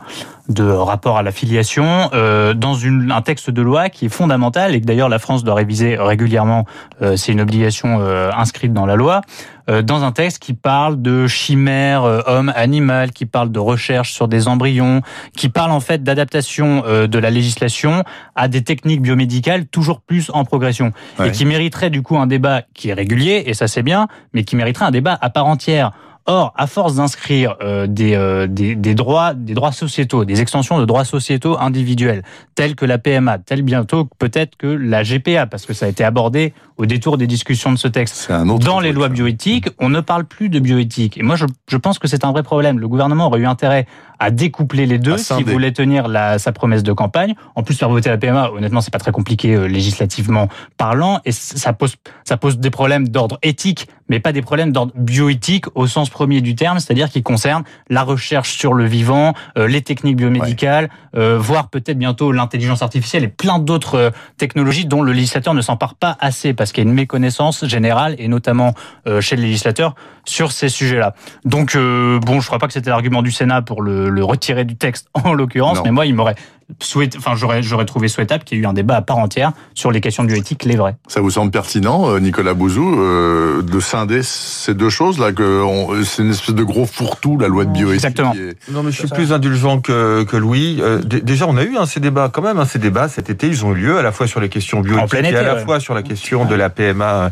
de 0.49 0.63
rapport 0.63 1.17
à 1.17 1.23
la 1.23 1.31
filiation 1.31 2.09
euh, 2.13 2.53
dans 2.53 2.73
une, 2.73 3.11
un 3.11 3.21
texte 3.21 3.49
de 3.51 3.61
loi 3.61 3.89
qui 3.89 4.05
est 4.07 4.09
fondamental 4.09 4.73
et 4.75 4.81
que 4.81 4.85
d'ailleurs 4.85 5.09
la 5.09 5.19
France 5.19 5.43
doit 5.43 5.53
réviser 5.55 5.95
régulièrement. 5.97 6.65
Euh, 7.01 7.15
c'est 7.15 7.31
une 7.31 7.41
obligation 7.41 7.99
euh, 8.01 8.31
inscrite 8.35 8.73
dans 8.73 8.85
la 8.87 8.95
loi. 8.95 9.21
Euh, 9.69 9.83
dans 9.83 10.03
un 10.03 10.11
texte 10.11 10.39
qui 10.39 10.53
parle 10.55 10.99
de 11.01 11.27
chimère 11.27 12.03
euh, 12.03 12.21
homme-animal, 12.25 13.11
qui 13.11 13.27
parle 13.27 13.51
de 13.51 13.59
recherche 13.59 14.11
sur 14.13 14.27
des 14.27 14.47
embryons, 14.47 15.01
qui 15.37 15.49
parle 15.49 15.71
en 15.71 15.79
fait 15.79 16.01
d'adaptation 16.03 16.83
euh, 16.87 17.05
de 17.05 17.19
la 17.19 17.29
législation 17.29 18.03
à 18.35 18.47
des 18.47 18.63
techniques 18.63 19.03
biomédicales 19.03 19.67
toujours 19.67 20.01
plus 20.01 20.31
en 20.33 20.43
progression 20.45 20.91
Ouais. 21.19 21.27
et 21.27 21.31
qui 21.31 21.45
mériterait 21.45 21.89
du 21.91 22.01
coup 22.01 22.17
un 22.17 22.25
débat 22.27 22.63
qui 22.73 22.89
est 22.89 22.93
régulier 22.93 23.43
et 23.45 23.53
ça 23.53 23.67
c'est 23.67 23.83
bien, 23.83 24.07
mais 24.33 24.43
qui 24.43 24.55
mériterait 24.55 24.85
un 24.85 24.91
débat 24.91 25.17
à 25.21 25.29
part 25.29 25.45
entière. 25.45 25.91
Or, 26.25 26.53
à 26.55 26.67
force 26.67 26.95
d'inscrire 26.95 27.55
euh, 27.61 27.87
des, 27.87 28.13
euh, 28.15 28.45
des, 28.45 28.75
des 28.75 28.93
droits, 28.93 29.33
des 29.33 29.53
droits 29.53 29.71
sociétaux, 29.71 30.25
des 30.25 30.41
extensions 30.41 30.79
de 30.79 30.85
droits 30.85 31.05
sociétaux 31.05 31.57
individuels, 31.59 32.23
tels 32.53 32.75
que 32.75 32.85
la 32.85 32.97
PMA, 32.99 33.39
tels 33.39 33.63
bientôt 33.63 34.07
peut-être 34.19 34.55
que 34.55 34.67
la 34.67 35.03
GPA, 35.03 35.47
parce 35.47 35.65
que 35.65 35.73
ça 35.73 35.87
a 35.87 35.89
été 35.89 36.03
abordé 36.03 36.53
au 36.77 36.85
détour 36.85 37.17
des 37.17 37.27
discussions 37.27 37.71
de 37.71 37.77
ce 37.77 37.87
texte. 37.87 38.15
C'est 38.15 38.33
un 38.33 38.47
autre 38.47 38.65
Dans 38.65 38.79
les 38.79 38.91
lois 38.91 39.09
bioéthiques, 39.09 39.69
on 39.79 39.89
ne 39.89 40.01
parle 40.01 40.25
plus 40.25 40.49
de 40.49 40.59
bioéthique. 40.59 41.17
Et 41.17 41.23
moi, 41.23 41.35
je, 41.35 41.45
je 41.67 41.77
pense 41.77 41.99
que 41.99 42.07
c'est 42.07 42.23
un 42.23 42.31
vrai 42.31 42.43
problème. 42.43 42.79
Le 42.79 42.87
gouvernement 42.87 43.27
aurait 43.27 43.39
eu 43.39 43.47
intérêt 43.47 43.87
à 44.19 44.31
découpler 44.31 44.85
les 44.85 44.99
deux 44.99 45.17
s'il 45.17 45.45
voulait 45.45 45.71
tenir 45.71 46.07
la, 46.07 46.39
sa 46.39 46.51
promesse 46.51 46.83
de 46.83 46.93
campagne. 46.93 47.35
En 47.55 47.63
plus, 47.63 47.75
faire 47.75 47.89
voter 47.89 48.09
la 48.09 48.17
PMA, 48.17 48.51
honnêtement, 48.51 48.81
c'est 48.81 48.91
pas 48.91 48.99
très 48.99 49.11
compliqué 49.11 49.55
euh, 49.55 49.65
législativement 49.65 50.49
parlant, 50.77 51.19
et 51.25 51.31
ça 51.31 51.73
pose 51.73 51.95
ça 52.23 52.37
pose 52.37 52.59
des 52.59 52.69
problèmes 52.69 53.07
d'ordre 53.07 53.39
éthique, 53.41 53.87
mais 54.09 54.19
pas 54.19 54.31
des 54.31 54.41
problèmes 54.41 54.71
d'ordre 54.71 54.91
bioéthique 54.95 55.65
au 55.75 55.87
sens 55.87 56.09
premier 56.09 56.41
du 56.41 56.55
terme, 56.55 56.79
c'est-à-dire 56.79 57.09
qui 57.09 57.23
concernent 57.23 57.63
la 57.89 58.03
recherche 58.03 58.51
sur 58.57 58.73
le 58.73 58.85
vivant, 58.85 59.33
euh, 59.57 59.67
les 59.67 59.81
techniques 59.81 60.17
biomédicales, 60.17 60.89
euh, 61.15 61.37
voire 61.39 61.69
peut-être 61.69 61.97
bientôt 61.97 62.31
l'intelligence 62.31 62.81
artificielle 62.81 63.23
et 63.23 63.27
plein 63.27 63.59
d'autres 63.59 63.95
euh, 63.95 64.09
technologies 64.37 64.85
dont 64.85 65.01
le 65.01 65.11
législateur 65.11 65.53
ne 65.53 65.61
s'empare 65.61 65.95
pas 65.95 66.17
assez 66.19 66.53
parce 66.53 66.71
qu'il 66.71 66.83
y 66.83 66.87
a 66.87 66.89
une 66.89 66.95
méconnaissance 66.95 67.65
générale 67.65 68.15
et 68.17 68.27
notamment 68.27 68.73
euh, 69.07 69.21
chez 69.21 69.35
le 69.35 69.43
législateur 69.43 69.95
sur 70.25 70.51
ces 70.51 70.69
sujets-là. 70.69 71.15
Donc 71.45 71.75
euh, 71.75 72.19
bon, 72.19 72.39
je 72.39 72.47
crois 72.47 72.59
pas 72.59 72.67
que 72.67 72.73
c'était 72.73 72.89
l'argument 72.89 73.21
du 73.21 73.31
Sénat 73.31 73.61
pour 73.61 73.81
le, 73.81 74.08
le 74.09 74.23
retirer 74.23 74.65
du 74.65 74.75
texte 74.75 75.07
en 75.13 75.33
l'occurrence, 75.33 75.79
mais 75.83 75.91
moi 75.91 76.05
il 76.05 76.13
m'aurait 76.15 76.35
souhaité, 76.81 77.17
enfin 77.17 77.31
j'aurais 77.35 77.63
j'aurais 77.63 77.85
trouvé 77.85 78.07
souhaitable 78.07 78.43
qu'il 78.43 78.57
y 78.57 78.61
ait 78.61 78.63
eu 78.63 78.67
un 78.67 78.73
débat 78.73 78.97
à 78.97 79.01
part 79.01 79.17
entière 79.17 79.53
sur 79.73 79.91
les 79.91 80.01
questions 80.01 80.23
bioéthiques, 80.23 80.65
les 80.65 80.75
vraies. 80.75 80.95
Ça 81.07 81.19
vous 81.19 81.31
semble 81.31 81.49
pertinent, 81.49 82.07
euh, 82.11 82.19
Nicolas 82.19 82.53
Bouzou, 82.53 82.99
euh, 83.01 83.63
de 83.63 83.79
scinder 83.79 84.21
ces 84.21 84.75
deux 84.75 84.89
choses 84.91 85.17
là 85.17 85.31
que 85.31 85.63
on- 85.63 86.03
c'est 86.03 86.21
une 86.21 86.29
espèce 86.29 86.53
de 86.53 86.61
gros 86.63 86.85
fourre-tout 86.85 87.39
la 87.39 87.47
loi 87.47 87.65
de 87.65 87.71
bioéthique. 87.71 88.05
Exactement. 88.05 88.33
est- 88.35 88.55
Non, 88.71 88.83
mais 88.83 88.91
je 88.91 88.99
suis 88.99 89.07
plus 89.07 89.33
indulgent 89.33 89.79
que, 89.81 90.23
que 90.25 90.37
Louis. 90.37 90.77
Euh, 90.81 90.99
d- 90.99 91.21
déjà, 91.21 91.47
on 91.47 91.57
a 91.57 91.63
eu 91.63 91.75
hein, 91.75 91.87
ces 91.87 91.99
débats 91.99 92.29
quand 92.31 92.43
même. 92.43 92.59
hein, 92.59 92.65
ces 92.65 92.77
débats 92.77 93.07
cet 93.09 93.31
été, 93.31 93.47
ils 93.47 93.65
ont 93.65 93.71
eu 93.71 93.79
lieu 93.79 93.97
à 93.97 94.03
la 94.03 94.11
fois 94.11 94.27
sur 94.27 94.39
les 94.39 94.49
questions 94.49 94.81
bioéthiques 94.81 95.13
et 95.23 95.35
à 95.35 95.41
la 95.41 95.55
ouais. 95.55 95.63
fois 95.65 95.79
sur 95.79 95.95
la 95.95 96.03
question 96.03 96.45
de 96.45 96.53
la 96.53 96.69
PMA 96.69 97.31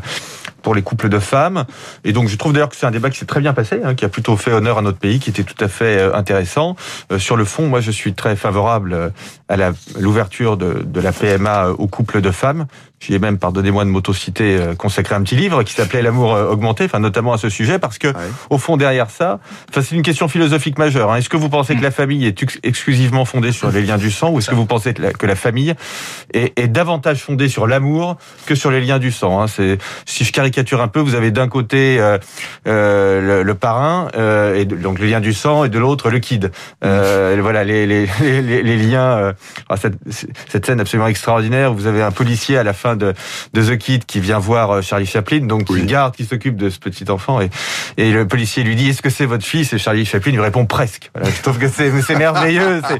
pour 0.68 0.74
les 0.74 0.82
couples 0.82 1.08
de 1.08 1.18
femmes. 1.18 1.64
Et 2.04 2.12
donc, 2.12 2.28
je 2.28 2.36
trouve 2.36 2.52
d'ailleurs 2.52 2.68
que 2.68 2.76
c'est 2.76 2.84
un 2.84 2.90
débat 2.90 3.08
qui 3.08 3.18
s'est 3.18 3.24
très 3.24 3.40
bien 3.40 3.54
passé, 3.54 3.80
hein, 3.82 3.94
qui 3.94 4.04
a 4.04 4.10
plutôt 4.10 4.36
fait 4.36 4.52
honneur 4.52 4.76
à 4.76 4.82
notre 4.82 4.98
pays, 4.98 5.18
qui 5.18 5.30
était 5.30 5.42
tout 5.42 5.64
à 5.64 5.66
fait 5.68 5.96
euh, 5.98 6.14
intéressant. 6.14 6.76
Euh, 7.10 7.18
sur 7.18 7.36
le 7.38 7.46
fond, 7.46 7.68
moi, 7.68 7.80
je 7.80 7.90
suis 7.90 8.12
très 8.12 8.36
favorable 8.36 8.92
euh, 8.92 9.08
à 9.48 9.56
l'ouverture 9.98 10.58
de, 10.58 10.82
de 10.84 11.00
la 11.00 11.12
PMA 11.12 11.68
aux 11.70 11.86
couples 11.86 12.20
de 12.20 12.30
femmes. 12.30 12.66
J'y 13.00 13.14
ai 13.14 13.18
même, 13.20 13.38
pardonnez-moi 13.38 13.84
de 13.84 13.90
m'autociter, 13.90 14.58
consacré 14.76 15.14
un 15.14 15.22
petit 15.22 15.36
livre 15.36 15.62
qui 15.62 15.72
s'appelait 15.72 16.02
L'amour 16.02 16.32
augmenté, 16.32 16.84
enfin 16.84 16.98
notamment 16.98 17.32
à 17.32 17.38
ce 17.38 17.48
sujet, 17.48 17.78
parce 17.78 17.96
que 17.96 18.08
au 18.50 18.58
fond 18.58 18.76
derrière 18.76 19.08
ça, 19.08 19.38
enfin 19.70 19.82
c'est 19.82 19.94
une 19.94 20.02
question 20.02 20.26
philosophique 20.26 20.78
majeure. 20.78 21.12
hein. 21.12 21.16
Est-ce 21.18 21.28
que 21.28 21.36
vous 21.36 21.48
pensez 21.48 21.76
que 21.76 21.82
la 21.82 21.92
famille 21.92 22.26
est 22.26 22.42
ex- 22.42 22.58
exclusivement 22.64 23.24
fondée 23.24 23.52
sur 23.52 23.70
les 23.70 23.82
liens 23.82 23.98
du 23.98 24.10
sang, 24.10 24.30
ou 24.30 24.40
est-ce 24.40 24.50
que 24.50 24.56
vous 24.56 24.66
pensez 24.66 24.94
que 24.94 25.02
la, 25.02 25.12
que 25.12 25.26
la 25.26 25.36
famille 25.36 25.74
est, 26.34 26.58
est 26.58 26.66
davantage 26.66 27.22
fondée 27.22 27.48
sur 27.48 27.68
l'amour 27.68 28.16
que 28.46 28.56
sur 28.56 28.72
les 28.72 28.80
liens 28.80 28.98
du 28.98 29.12
sang 29.12 29.42
hein? 29.42 29.46
C'est 29.46 29.78
si 30.04 30.24
je 30.24 30.32
caricature 30.32 30.57
un 30.80 30.88
peu, 30.88 31.00
vous 31.00 31.14
avez 31.14 31.30
d'un 31.30 31.48
côté 31.48 31.98
euh, 32.00 32.18
euh, 32.66 33.20
le, 33.20 33.42
le 33.42 33.54
parrain 33.54 34.08
euh, 34.16 34.54
et 34.56 34.64
de- 34.64 34.76
donc 34.76 34.98
les 34.98 35.08
liens 35.08 35.20
du 35.20 35.32
sang, 35.32 35.64
et 35.64 35.68
de 35.68 35.78
l'autre 35.78 36.10
le 36.10 36.18
kid. 36.18 36.50
Voilà 36.82 37.64
les 37.64 37.86
les, 37.86 38.06
les, 38.20 38.42
les- 38.42 38.62
les 38.62 38.76
liens. 38.76 39.32
ah, 39.68 39.76
cette, 39.76 39.94
cette 40.48 40.66
scène 40.66 40.80
absolument 40.80 41.08
extraordinaire. 41.08 41.72
Vous 41.72 41.86
avez 41.86 42.02
un 42.02 42.10
policier 42.10 42.58
à 42.58 42.62
la 42.62 42.72
fin 42.72 42.96
de, 42.96 43.14
de 43.54 43.62
The 43.62 43.78
Kid 43.78 44.04
qui 44.04 44.20
vient 44.20 44.38
voir 44.38 44.82
Charlie 44.82 45.06
Chaplin, 45.06 45.40
donc 45.46 45.64
qui 45.64 45.72
Oui. 45.74 45.86
garde, 45.86 46.14
qui 46.14 46.24
s'occupe 46.24 46.56
de 46.56 46.70
ce 46.70 46.78
petit 46.78 47.10
enfant, 47.10 47.40
et, 47.40 47.50
et 47.96 48.10
le 48.12 48.26
policier 48.26 48.62
lui 48.62 48.74
dit 48.76 48.90
Est-ce 48.90 49.02
que 49.02 49.10
c'est 49.10 49.26
votre 49.26 49.44
fils? 49.44 49.72
Et 49.72 49.78
Charlie 49.78 50.04
Chaplin 50.04 50.32
lui 50.32 50.40
répond 50.40 50.66
presque. 50.66 51.10
Voilà, 51.14 51.30
je 51.30 51.42
trouve 51.42 51.58
que 51.58 51.68
c'est 51.68 52.16
merveilleux. 52.16 52.82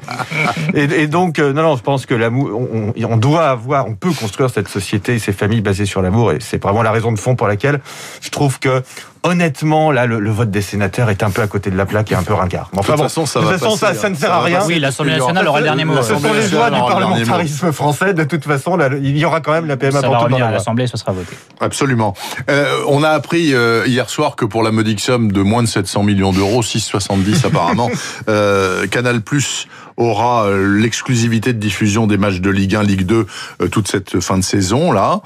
Et, 0.75 0.85
et 0.85 1.07
donc 1.07 1.39
non 1.39 1.63
non, 1.63 1.77
je 1.77 1.83
pense 1.83 2.07
que 2.07 2.15
l'amour, 2.15 2.51
on, 2.97 3.17
doit 3.17 3.49
avoir, 3.49 3.87
on 3.87 3.95
peut 3.95 4.11
construire 4.13 4.51
cette 4.51 4.69
société 4.69 5.15
et 5.15 5.19
ces 5.19 5.33
familles 5.33 5.61
basées 5.61 5.87
sur 5.87 6.03
l'amour, 6.03 6.33
et 6.33 6.39
c'est 6.41 6.63
vraiment 6.63 6.83
la 6.83 6.91
raison 6.93 7.13
de 7.13 7.19
fond 7.19 7.35
pour 7.39 7.49
laquelle 7.49 7.81
je 8.21 8.29
trouve 8.29 8.59
que 8.59 8.83
honnêtement 9.25 9.91
là 9.91 10.07
le, 10.07 10.21
le 10.21 10.31
vote 10.31 10.51
des 10.51 10.63
sénateurs 10.63 11.11
est 11.11 11.23
un 11.23 11.31
peu 11.31 11.43
à 11.43 11.47
côté 11.47 11.71
de 11.71 11.77
la 11.77 11.87
plaque 11.87 12.13
et 12.13 12.15
un 12.15 12.23
peu 12.23 12.35
ringard. 12.35 12.71
Mais 12.73 12.81
De 12.81 12.87
toute 12.87 12.97
façon, 12.97 13.27
ça 13.27 13.41
de 13.41 13.47
va 13.47 13.53
façon, 13.59 13.77
passer, 13.77 13.95
ça, 13.95 13.95
ça 13.95 14.07
hein. 14.07 14.11
ne 14.11 14.15
sert 14.15 14.29
Ça 14.29 14.37
à 14.37 14.41
va 14.41 14.45
rien. 14.45 14.61
Oui, 14.67 14.79
l'Assemblée 14.79 15.17
nationale 15.17 15.49
aura 15.49 15.61
le 15.61 15.65
dernier 15.65 15.85
mot. 15.85 16.03
Ce 16.03 16.15
sont 16.15 16.33
les 16.33 16.49
joies 16.49 16.71
du 16.71 16.81
parlementarisme 16.81 17.73
français. 17.73 18.15
De 18.15 18.25
toute 18.25 18.45
façon, 18.45 18.77
là, 18.77 18.91
il 19.01 19.17
y 19.17 19.25
aura 19.25 19.41
quand 19.41 19.53
même 19.53 19.67
la 19.67 19.77
PMA 19.77 19.93
Ça 19.93 20.01
va 20.01 20.07
pour 20.09 20.17
tout 20.19 20.25
revenir 20.25 20.41
la 20.41 20.49
à 20.49 20.51
l'Assemblée, 20.53 20.87
ce 20.87 20.97
sera 20.97 21.13
voté. 21.13 21.37
Absolument. 21.61 22.15
Euh, 22.51 22.83
on 22.87 23.03
a 23.03 23.11
appris 23.11 23.55
euh, 23.55 23.85
hier 23.87 24.09
soir 24.11 24.37
que 24.37 24.45
pour 24.45 24.63
la 24.63 24.71
modique 24.71 25.01
somme 25.01 25.33
de 25.33 25.43
moins 25.43 25.63
de 25.63 25.69
700 25.69 26.03
millions 26.03 26.33
d'euros, 26.33 26.63
6,70 26.63 27.47
apparemment, 27.47 27.91
euh, 28.29 28.87
Canal 28.87 29.21
Plus 29.21 29.67
aura 29.97 30.45
euh, 30.45 30.79
l'exclusivité 30.79 31.53
de 31.53 31.59
diffusion 31.59 32.07
des 32.07 32.17
matchs 32.17 32.41
de 32.41 32.51
Ligue 32.51 32.77
1, 32.77 32.83
Ligue 32.85 33.05
2 33.05 33.27
euh, 33.61 33.69
toute 33.69 33.89
cette 33.89 34.21
fin 34.21 34.39
de 34.39 34.45
saison 34.45 34.93
là. 34.93 35.21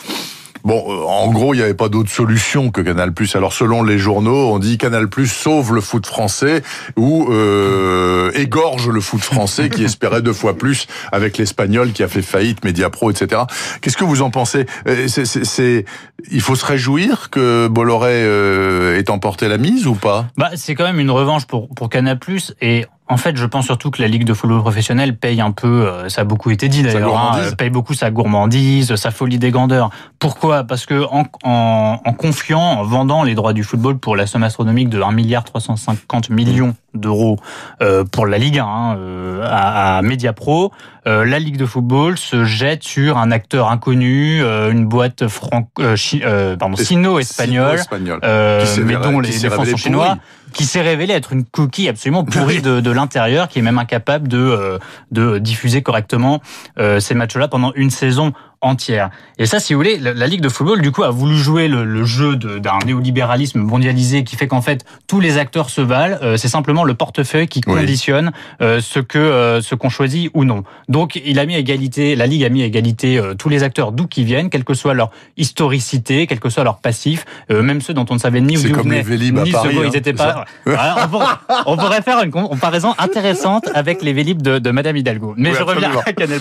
Bon, 0.65 0.85
euh, 0.87 1.05
en 1.05 1.31
gros, 1.33 1.55
il 1.55 1.59
n'y 1.59 1.63
avait 1.63 1.75
pas 1.75 1.89
d'autre 1.89 2.11
solution 2.11 2.71
que 2.71 2.81
Canal+. 2.81 3.13
Alors, 3.35 3.53
selon 3.53 3.83
les 3.83 3.99
journaux, 3.99 4.53
on 4.53 4.59
dit 4.59 4.79
Canal+, 4.79 5.09
sauve 5.27 5.75
le 5.75 5.81
foot 5.81 6.07
français 6.07 6.63
ou 6.97 7.29
euh, 7.31 8.31
égorge 8.35 8.89
le 8.89 9.01
foot 9.01 9.23
français 9.23 9.71
qui 9.71 9.85
espérait 9.85 10.23
deux 10.23 10.33
fois 10.33 10.57
plus 10.57 10.87
avec 11.11 11.39
l'Espagnol 11.39 11.93
qui 11.93 12.03
a 12.03 12.09
fait 12.09 12.23
faillite, 12.23 12.65
Mediapro, 12.65 13.11
etc. 13.11 13.43
Qu'est-ce 13.81 13.97
que 13.97 14.05
vous 14.05 14.23
en 14.23 14.31
pensez? 14.31 14.67
Euh, 14.87 15.09
il 16.31 16.41
faut 16.41 16.55
se 16.55 16.65
réjouir 16.65 17.31
que 17.31 17.69
Bolloré 17.69 18.23
euh, 18.25 18.99
ait 18.99 19.11
emporté 19.11 19.49
la 19.49 19.59
mise 19.59 19.87
ou 19.87 19.95
pas? 19.95 20.27
Bah, 20.37 20.51
C'est 20.55 20.75
quand 20.75 20.85
même 20.85 21.01
une 21.01 21.11
revanche 21.11 21.47
pour, 21.47 21.69
pour 21.69 21.89
Canal+, 21.89 22.19
et 22.61 22.87
en 23.09 23.17
fait, 23.17 23.37
je 23.37 23.45
pense 23.45 23.67
surtout 23.67 23.91
que 23.91 24.01
la 24.01 24.09
Ligue 24.09 24.25
de 24.25 24.33
football 24.33 24.61
professionnel 24.61 25.17
paye 25.17 25.41
un 25.41 25.51
peu, 25.51 25.87
euh, 25.87 26.09
ça 26.09 26.23
a 26.23 26.25
beaucoup 26.25 26.51
été 26.51 26.69
dit 26.69 26.83
d'ailleurs, 26.83 27.19
hein, 27.19 27.53
paye 27.59 27.69
beaucoup 27.69 27.95
sa 27.95 28.11
gourmandise, 28.11 28.95
sa 28.95 29.11
folie 29.11 29.39
des 29.39 29.51
grandeurs. 29.51 29.91
Pourquoi? 30.19 30.65
Parce 30.65 30.87
que 30.87 31.05
en, 31.11 31.25
en, 31.45 32.01
en, 32.05 32.13
confiant, 32.13 32.61
en 32.61 32.83
vendant 32.85 33.23
les 33.23 33.35
droits 33.35 33.53
du 33.53 33.65
football 33.65 33.99
pour 33.99 34.17
la 34.17 34.27
somme 34.27 34.45
astronomique 34.45 34.89
de 34.89 35.01
1 35.01 35.13
milliard 35.13 35.45
350 35.45 36.31
millions 36.31 36.75
d'euros 36.95 37.39
euh, 37.81 38.05
pour 38.05 38.27
la 38.27 38.39
Ligue 38.39 38.59
1 38.59 38.65
hein, 38.65 38.97
euh, 38.97 39.43
à, 39.45 39.99
à 39.99 40.03
Mediapro, 40.03 40.73
euh, 41.07 41.25
la 41.25 41.41
Ligue 41.41 41.57
de 41.57 41.67
football 41.67 42.17
se 42.17 42.45
jette 42.45 42.85
sur 42.85 43.19
un 43.19 43.33
acteur 43.33 43.71
inconnu, 43.71 44.41
euh, 44.41 44.71
une 44.71 44.87
boîte 44.87 45.27
franco, 45.27 45.83
euh, 45.83 46.57
pardon, 46.57 46.77
sino-espagnole, 46.77 47.79
Sino 47.81 48.19
mais 48.85 48.95
dont 48.95 49.19
les, 49.19 49.33
fonds 49.33 49.65
sont 49.65 49.77
chinois. 49.77 50.19
Qui 50.53 50.67
s'est 50.67 50.83
révélé 50.83 51.15
être 51.15 51.33
une 51.33 51.47
cookie 51.47 51.89
absolument 51.89 52.25
pourrie 52.27 52.61
de, 52.61 52.81
de 52.81 52.91
l'intérieur, 52.91 53.49
qui 53.49 53.59
est 53.59 53.63
même 53.63 53.79
incapable 53.79 54.29
de, 54.29 54.79
de 55.11 55.39
diffuser 55.39 55.81
correctement 55.83 56.43
ces 56.77 57.15
matchs-là 57.15 57.49
pendant 57.49 57.73
une 57.75 57.89
saison 57.89 58.33
entière. 58.63 59.11
Et 59.39 59.47
ça, 59.47 59.61
si 59.61 59.75
vous 59.75 59.81
voulez, 59.81 59.99
la, 59.99 60.27
Ligue 60.27 60.41
de 60.41 60.49
football, 60.49 60.81
du 60.81 60.93
coup, 60.93 61.03
a 61.03 61.11
voulu 61.11 61.37
jouer 61.37 61.69
le, 61.69 61.85
le 61.85 62.05
jeu 62.05 62.37
d'un 62.37 62.79
néolibéralisme 62.87 63.61
mondialisé 63.61 64.25
qui 64.25 64.37
fait 64.37 64.47
qu'en 64.47 64.63
fait, 64.63 64.85
tous 65.09 65.21
les 65.21 65.37
acteurs 65.37 65.69
se 65.69 65.81
valent. 65.81 66.17
Euh, 66.23 66.37
c'est 66.37 66.49
simplement 66.49 66.85
le 66.85 66.95
portefeuille 66.95 67.49
qui 67.49 67.61
conditionne 67.61 68.33
euh, 68.61 68.81
ce 68.81 69.01
que 69.01 69.19
euh, 69.19 69.61
ce 69.61 69.75
qu'on 69.75 69.89
choisit 69.89 70.31
ou 70.33 70.45
non. 70.45 70.63
Donc, 70.89 71.21
il 71.25 71.39
a 71.39 71.47
mis 71.47 71.57
à 71.57 71.59
égalité, 71.59 72.15
la 72.15 72.27
Ligue 72.27 72.45
a 72.45 72.49
mis 72.49 72.63
à 72.63 72.67
égalité 72.67 73.21
tous 73.39 73.49
les 73.49 73.63
acteurs 73.63 73.93
d'où 73.93 74.07
qu'ils 74.07 74.25
viennent, 74.25 74.49
quelle 74.49 74.65
que 74.65 74.75
soit 74.75 74.95
leur 74.95 75.11
historicité, 75.37 76.27
quel 76.27 76.39
que 76.39 76.49
soit 76.49 76.65
leur 76.65 76.79
passif, 76.79 77.25
même 77.51 77.81
ceux 77.81 77.95
dont 77.95 78.07
on 78.11 78.15
ne 78.15 78.19
savait 78.19 78.41
ni 78.41 78.57
où 78.57 78.61
ils 78.61 78.75
venaient, 78.75 79.03
ni 79.03 79.51
ce 79.51 79.57
quoi 79.57 79.87
ils 79.87 79.97
étaient 79.97 80.13
pas. 80.13 80.45
on, 80.67 81.09
pourrait, 81.09 81.27
on, 81.67 81.77
pourrait, 81.77 82.03
faire 82.03 82.23
une 82.23 82.31
comparaison 82.31 82.95
intéressante 82.99 83.69
avec 83.75 84.03
les 84.03 84.13
Vélib 84.13 84.41
de, 84.41 84.59
de 84.59 84.71
Madame 84.71 84.97
Hidalgo. 84.97 85.35
Mais 85.37 85.51
oui, 85.51 85.57
je 85.59 85.63
reviens 85.63 85.91
à 86.05 86.13
Canal+. 86.13 86.41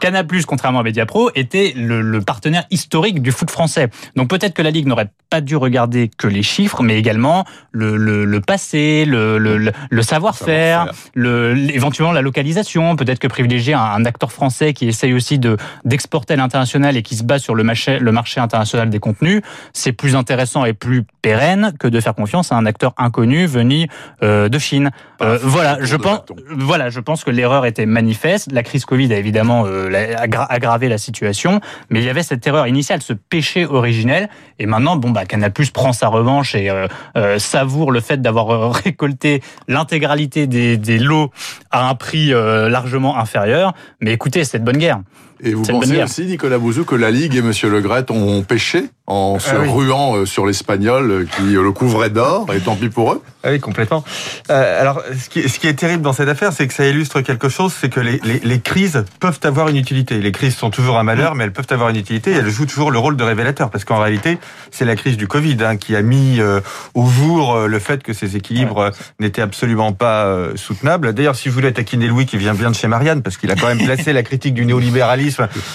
Canal+, 0.00 0.26
contrairement 0.46 0.80
à 0.80 0.82
Mediapro, 0.82 1.30
était 1.34 1.57
le, 1.74 2.00
le, 2.00 2.20
partenaire 2.20 2.64
historique 2.70 3.22
du 3.22 3.32
foot 3.32 3.50
français. 3.50 3.88
Donc 4.16 4.28
peut-être 4.28 4.54
que 4.54 4.62
la 4.62 4.70
Ligue 4.70 4.86
n'aurait 4.86 5.10
pas 5.30 5.40
dû 5.40 5.56
regarder 5.56 6.10
que 6.16 6.26
les 6.26 6.42
chiffres, 6.42 6.82
mais 6.82 6.98
également 6.98 7.44
le, 7.72 7.96
le, 7.96 8.24
le 8.24 8.40
passé, 8.40 9.04
le, 9.06 9.38
le 9.38 10.02
savoir-faire, 10.02 10.92
le, 11.14 11.56
éventuellement 11.74 12.12
la 12.12 12.22
localisation. 12.22 12.96
Peut-être 12.96 13.18
que 13.18 13.28
privilégier 13.28 13.74
un, 13.74 13.80
un, 13.80 14.04
acteur 14.04 14.32
français 14.32 14.72
qui 14.72 14.88
essaye 14.88 15.12
aussi 15.12 15.38
de 15.38 15.56
d'exporter 15.84 16.34
à 16.34 16.36
l'international 16.36 16.96
et 16.96 17.02
qui 17.02 17.16
se 17.16 17.24
base 17.24 17.42
sur 17.42 17.54
le 17.54 17.62
marché, 17.62 17.98
le 17.98 18.12
marché 18.12 18.40
international 18.40 18.90
des 18.90 19.00
contenus, 19.00 19.42
c'est 19.72 19.92
plus 19.92 20.16
intéressant 20.16 20.64
et 20.64 20.72
plus 20.72 21.04
pérenne 21.22 21.72
que 21.78 21.88
de 21.88 22.00
faire 22.00 22.14
confiance 22.14 22.52
à 22.52 22.56
un 22.56 22.66
acteur 22.66 22.94
inconnu 22.96 23.46
venu 23.46 23.88
euh, 24.22 24.48
de 24.48 24.58
Chine. 24.58 24.90
Euh, 25.20 25.38
voilà, 25.42 25.78
je 25.80 25.96
pense, 25.96 26.20
voilà, 26.50 26.90
je 26.90 27.00
pense 27.00 27.24
que 27.24 27.30
l'erreur 27.30 27.66
était 27.66 27.86
manifeste. 27.86 28.50
La 28.52 28.62
crise 28.62 28.84
Covid 28.84 29.12
a 29.12 29.18
évidemment 29.18 29.64
euh, 29.66 29.90
aggravé 30.16 30.88
la 30.88 30.98
situation, 30.98 31.47
mais 31.90 32.00
il 32.00 32.04
y 32.04 32.08
avait 32.08 32.22
cette 32.22 32.46
erreur 32.46 32.66
initiale, 32.66 33.02
ce 33.02 33.12
péché 33.12 33.64
originel. 33.66 34.28
Et 34.58 34.66
maintenant, 34.66 34.96
bon, 34.96 35.10
bah, 35.10 35.26
Canal+ 35.26 35.52
prend 35.72 35.92
sa 35.92 36.08
revanche 36.08 36.54
et 36.54 36.70
euh, 36.70 36.86
euh, 37.16 37.38
savoure 37.38 37.92
le 37.92 38.00
fait 38.00 38.20
d'avoir 38.20 38.50
euh, 38.50 38.68
récolté 38.84 39.42
l'intégralité 39.66 40.46
des, 40.46 40.98
lots 40.98 41.30
à 41.70 41.88
un 41.88 41.94
prix 41.94 42.30
largement 42.30 43.18
inférieur. 43.18 43.72
Mais 44.00 44.12
écoutez, 44.12 44.44
c'est 44.44 44.58
de 44.58 44.64
bonne 44.64 44.78
guerre. 44.78 45.00
Et 45.42 45.54
vous 45.54 45.62
pensez 45.62 46.02
aussi, 46.02 46.24
Nicolas 46.24 46.58
Bouzou, 46.58 46.84
que 46.84 46.94
la 46.94 47.10
Ligue 47.10 47.36
et 47.36 47.42
Monsieur 47.42 47.68
Le 47.68 47.80
Gret 47.80 48.10
ont 48.10 48.42
péché 48.42 48.86
en 49.06 49.38
se 49.38 49.50
ah 49.50 49.60
oui. 49.62 49.68
ruant 49.68 50.26
sur 50.26 50.44
l'Espagnol 50.44 51.26
qui 51.36 51.42
le 51.54 51.72
couvrait 51.72 52.10
d'or, 52.10 52.46
et 52.54 52.60
tant 52.60 52.76
pis 52.76 52.90
pour 52.90 53.12
eux 53.12 53.22
ah 53.42 53.50
Oui, 53.50 53.60
complètement. 53.60 54.04
Euh, 54.50 54.80
alors, 54.80 55.02
ce 55.18 55.28
qui, 55.30 55.48
ce 55.48 55.58
qui, 55.58 55.66
est 55.66 55.74
terrible 55.74 56.02
dans 56.02 56.12
cette 56.12 56.28
affaire, 56.28 56.52
c'est 56.52 56.66
que 56.66 56.74
ça 56.74 56.86
illustre 56.86 57.22
quelque 57.22 57.48
chose, 57.48 57.72
c'est 57.72 57.88
que 57.88 58.00
les, 58.00 58.20
les, 58.24 58.40
les, 58.40 58.60
crises 58.60 59.04
peuvent 59.20 59.40
avoir 59.44 59.68
une 59.68 59.76
utilité. 59.76 60.18
Les 60.18 60.32
crises 60.32 60.56
sont 60.56 60.70
toujours 60.70 60.98
un 60.98 61.04
malheur, 61.04 61.34
mais 61.34 61.44
elles 61.44 61.52
peuvent 61.52 61.66
avoir 61.70 61.88
une 61.88 61.96
utilité, 61.96 62.32
et 62.32 62.34
elles 62.34 62.50
jouent 62.50 62.66
toujours 62.66 62.90
le 62.90 62.98
rôle 62.98 63.16
de 63.16 63.24
révélateur, 63.24 63.70
parce 63.70 63.84
qu'en 63.84 63.98
réalité, 63.98 64.38
c'est 64.70 64.84
la 64.84 64.96
crise 64.96 65.16
du 65.16 65.26
Covid 65.26 65.56
hein, 65.60 65.76
qui 65.76 65.96
a 65.96 66.02
mis 66.02 66.40
euh, 66.40 66.60
au 66.94 67.06
jour 67.06 67.54
euh, 67.54 67.66
le 67.66 67.78
fait 67.78 68.02
que 68.02 68.12
ces 68.12 68.36
équilibres 68.36 68.76
ouais. 68.76 68.90
n'étaient 69.20 69.42
absolument 69.42 69.92
pas 69.92 70.26
euh, 70.26 70.52
soutenables. 70.56 71.12
D'ailleurs, 71.14 71.36
si 71.36 71.48
vous 71.48 71.54
voulez 71.54 71.72
taquiner 71.72 72.08
Louis, 72.08 72.26
qui 72.26 72.36
vient 72.36 72.54
bien 72.54 72.70
de 72.70 72.76
chez 72.76 72.88
Marianne, 72.88 73.22
parce 73.22 73.36
qu'il 73.36 73.50
a 73.50 73.54
quand 73.54 73.68
même 73.68 73.78
placé 73.84 74.12
la 74.12 74.22
critique 74.22 74.54
du 74.54 74.66
néolibéralisme 74.66 75.27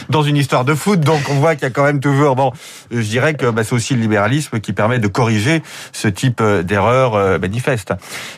dans 0.09 0.23
une 0.23 0.37
histoire 0.37 0.65
de 0.65 0.73
foot, 0.73 0.99
donc 0.99 1.21
on 1.29 1.35
voit 1.35 1.55
qu'il 1.55 1.63
y 1.63 1.67
a 1.67 1.71
quand 1.71 1.83
même 1.83 1.99
toujours... 1.99 2.35
Bon, 2.35 2.51
je 2.91 3.01
dirais 3.01 3.33
que 3.33 3.49
bah, 3.49 3.63
c'est 3.63 3.73
aussi 3.73 3.95
le 3.95 4.01
libéralisme 4.01 4.59
qui 4.59 4.73
permet 4.73 4.99
de 4.99 5.07
corriger 5.07 5.63
ce 5.91 6.07
type 6.07 6.41
d'erreur 6.43 7.15
euh, 7.15 7.39
manifeste. 7.39 7.93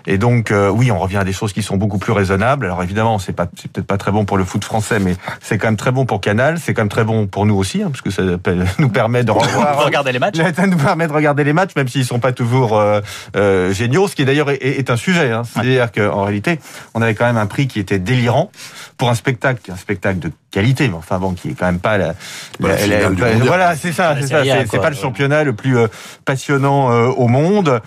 Et 0.06 0.18
donc, 0.18 0.52
euh, 0.52 0.70
oui, 0.70 0.92
on 0.92 1.00
revient 1.00 1.18
à 1.18 1.24
des 1.24 1.34
choses 1.34 1.54
qui 1.54 1.64
sont 1.64 1.78
beaucoup 1.78 1.98
plus 1.98 2.12
raisonnables. 2.12 2.66
Alors 2.66 2.84
évidemment, 2.84 3.20
c'est 3.20 3.34
pas, 3.34 3.48
c'est 3.56 3.72
peut-être 3.72 3.88
pas 3.88 3.98
très 3.98 4.12
bon 4.12 4.26
pour 4.26 4.38
le 4.38 4.46
foot 4.46 4.64
français, 4.64 5.00
mais 5.00 5.16
c'est 5.42 5.58
quand 5.58 5.68
même 5.68 5.78
très 5.78 5.92
bon 5.92 6.06
pour 6.06 6.22
Canal. 6.22 6.60
C'est 6.60 6.74
quand 6.74 6.82
même 6.82 6.90
très 6.90 7.04
bon 7.04 7.28
pour 7.28 7.46
nous 7.46 7.56
aussi, 7.56 7.82
hein, 7.82 7.90
parce 7.92 8.02
que 8.02 8.10
ça 8.10 8.24
nous 8.80 8.90
permet 8.90 9.24
de 9.24 9.32
revoir, 9.32 9.78
regarder 9.86 10.12
les 10.12 10.20
matchs. 10.20 10.38
Ça 10.56 10.68
nous 10.68 10.78
permet 10.78 11.08
de 11.08 11.14
regarder 11.14 11.44
les 11.44 11.54
matchs, 11.54 11.76
même 11.76 11.88
s'ils 11.88 12.06
sont 12.06 12.20
pas 12.20 12.32
toujours 12.32 12.78
euh, 12.78 13.02
euh, 13.36 13.74
géniaux. 13.74 14.08
Ce 14.08 14.16
qui 14.16 14.26
d'ailleurs 14.26 14.50
est, 14.50 14.58
est, 14.62 14.90
un 14.90 14.98
sujet. 14.98 15.32
Hein. 15.32 15.44
C'est-à-dire 15.44 15.92
qu'en 15.92 16.24
réalité, 16.24 16.60
on 16.94 17.02
avait 17.02 17.16
quand 17.16 17.26
même 17.26 17.38
un 17.38 17.48
prix 17.48 17.68
qui 17.68 17.80
était 17.80 18.00
délirant 18.00 18.52
pour 18.98 19.10
un 19.10 19.16
spectacle, 19.16 19.72
un 19.72 19.78
spectacle 19.78 20.20
de 20.20 20.32
qualité, 20.52 20.88
mais 20.88 20.96
enfin 21.06 21.20
bon, 21.20 21.34
qui 21.34 21.50
est 21.50 21.54
quand 21.54 21.66
même 21.66 21.80
pas 21.80 21.98
la. 21.98 22.16
la, 22.60 22.88
la, 22.88 23.10
la 23.10 23.36
voilà, 23.38 23.76
c'est 23.76 23.92
ça, 23.92 24.16
c'est 24.20 24.28
ça. 24.28 24.44
C'est 24.70 24.80
pas 24.80 24.90
le 24.90 24.96
championnat 24.96 25.44
le 25.44 25.54
plus 25.54 25.78
euh, 25.78 25.88
passionnant 26.26 26.92
euh, 26.92 27.08
au 27.08 27.28
monde. 27.28 27.82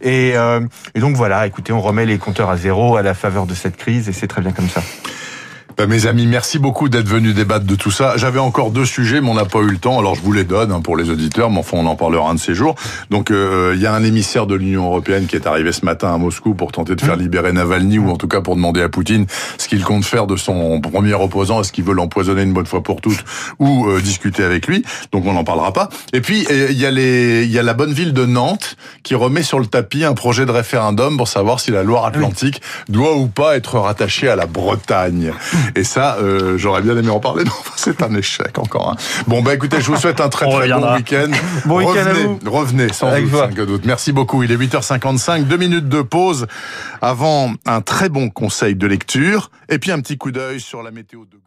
Et, 0.00 0.32
euh, 0.34 0.60
et, 0.94 1.00
donc 1.00 1.16
voilà, 1.16 1.46
écoutez, 1.46 1.72
on 1.72 1.80
remet 1.80 2.04
les 2.04 2.18
compteurs 2.18 2.50
à 2.50 2.56
zéro 2.56 2.96
à 2.96 3.02
la 3.02 3.14
faveur 3.14 3.46
de 3.46 3.54
cette 3.54 3.76
crise 3.76 4.08
et 4.08 4.12
c'est 4.12 4.26
très 4.26 4.42
bien 4.42 4.52
comme 4.52 4.68
ça. 4.68 4.82
Ben, 5.76 5.88
mes 5.88 6.06
amis, 6.06 6.26
merci 6.26 6.60
beaucoup 6.60 6.88
d'être 6.88 7.08
venus 7.08 7.34
débattre 7.34 7.64
de 7.64 7.74
tout 7.74 7.90
ça. 7.90 8.16
J'avais 8.16 8.38
encore 8.38 8.70
deux 8.70 8.84
sujets, 8.84 9.20
mais 9.20 9.28
on 9.28 9.34
n'a 9.34 9.44
pas 9.44 9.58
eu 9.58 9.70
le 9.70 9.78
temps. 9.78 9.98
Alors 9.98 10.14
je 10.14 10.20
vous 10.20 10.30
les 10.30 10.44
donne 10.44 10.70
hein, 10.70 10.80
pour 10.80 10.96
les 10.96 11.10
auditeurs, 11.10 11.50
mais 11.50 11.58
enfin 11.58 11.78
on 11.78 11.86
en 11.86 11.96
parlera 11.96 12.30
un 12.30 12.34
de 12.34 12.38
ces 12.38 12.54
jours. 12.54 12.76
Donc 13.10 13.30
il 13.30 13.34
euh, 13.34 13.74
y 13.74 13.84
a 13.84 13.92
un 13.92 14.04
émissaire 14.04 14.46
de 14.46 14.54
l'Union 14.54 14.86
européenne 14.86 15.26
qui 15.26 15.34
est 15.34 15.48
arrivé 15.48 15.72
ce 15.72 15.84
matin 15.84 16.14
à 16.14 16.16
Moscou 16.16 16.54
pour 16.54 16.70
tenter 16.70 16.94
de 16.94 17.00
faire 17.00 17.16
libérer 17.16 17.52
Navalny, 17.52 17.98
ou 17.98 18.08
en 18.10 18.16
tout 18.16 18.28
cas 18.28 18.40
pour 18.40 18.54
demander 18.54 18.82
à 18.82 18.88
Poutine 18.88 19.26
ce 19.58 19.66
qu'il 19.66 19.82
compte 19.82 20.04
faire 20.04 20.28
de 20.28 20.36
son 20.36 20.80
premier 20.80 21.14
opposant, 21.14 21.60
est-ce 21.60 21.72
qu'il 21.72 21.82
veut 21.82 21.94
l'empoisonner 21.94 22.42
une 22.42 22.52
bonne 22.52 22.66
fois 22.66 22.84
pour 22.84 23.00
toutes, 23.00 23.24
ou 23.58 23.88
euh, 23.88 24.00
discuter 24.00 24.44
avec 24.44 24.68
lui. 24.68 24.84
Donc 25.10 25.26
on 25.26 25.32
n'en 25.32 25.44
parlera 25.44 25.72
pas. 25.72 25.88
Et 26.12 26.20
puis 26.20 26.46
il 26.50 26.78
y 26.78 26.86
a 26.86 26.92
les, 26.92 27.42
il 27.46 27.50
y 27.50 27.58
a 27.58 27.64
la 27.64 27.74
bonne 27.74 27.92
ville 27.92 28.12
de 28.12 28.26
Nantes 28.26 28.76
qui 29.02 29.16
remet 29.16 29.42
sur 29.42 29.58
le 29.58 29.66
tapis 29.66 30.04
un 30.04 30.14
projet 30.14 30.46
de 30.46 30.52
référendum 30.52 31.16
pour 31.16 31.26
savoir 31.26 31.58
si 31.58 31.72
la 31.72 31.82
Loire-Atlantique 31.82 32.62
oui. 32.88 32.94
doit 32.94 33.16
ou 33.16 33.26
pas 33.26 33.56
être 33.56 33.80
rattachée 33.80 34.28
à 34.28 34.36
la 34.36 34.46
Bretagne. 34.46 35.32
Et 35.74 35.84
ça, 35.84 36.16
euh, 36.16 36.56
j'aurais 36.56 36.82
bien 36.82 36.96
aimé 36.96 37.10
en 37.10 37.20
parler. 37.20 37.44
Non, 37.44 37.52
c'est 37.76 38.02
un 38.02 38.14
échec 38.14 38.58
encore. 38.58 38.92
Hein. 38.92 38.96
Bon, 39.26 39.42
bah 39.42 39.54
écoutez, 39.54 39.80
je 39.80 39.90
vous 39.90 39.96
souhaite 39.96 40.20
un 40.20 40.28
très 40.28 40.48
très 40.48 40.68
bon 40.68 40.94
week-end. 40.94 41.30
Bon 41.66 41.78
week 41.78 41.88
revenez, 41.88 42.10
à 42.10 42.26
vous. 42.26 42.38
Revenez, 42.46 42.92
sans 42.92 43.08
Avec 43.08 43.30
doute, 43.30 43.40
sans 43.40 43.64
doute. 43.66 43.84
Merci 43.84 44.12
beaucoup. 44.12 44.42
Il 44.42 44.50
est 44.50 44.56
8h55, 44.56 45.44
deux 45.44 45.56
minutes 45.56 45.88
de 45.88 46.00
pause 46.00 46.46
avant 47.02 47.52
un 47.66 47.80
très 47.82 48.08
bon 48.08 48.30
conseil 48.30 48.76
de 48.76 48.86
lecture 48.86 49.50
et 49.68 49.78
puis 49.78 49.90
un 49.90 50.00
petit 50.00 50.16
coup 50.16 50.30
d'œil 50.30 50.60
sur 50.60 50.82
la 50.82 50.90
météo 50.90 51.24
de 51.26 51.44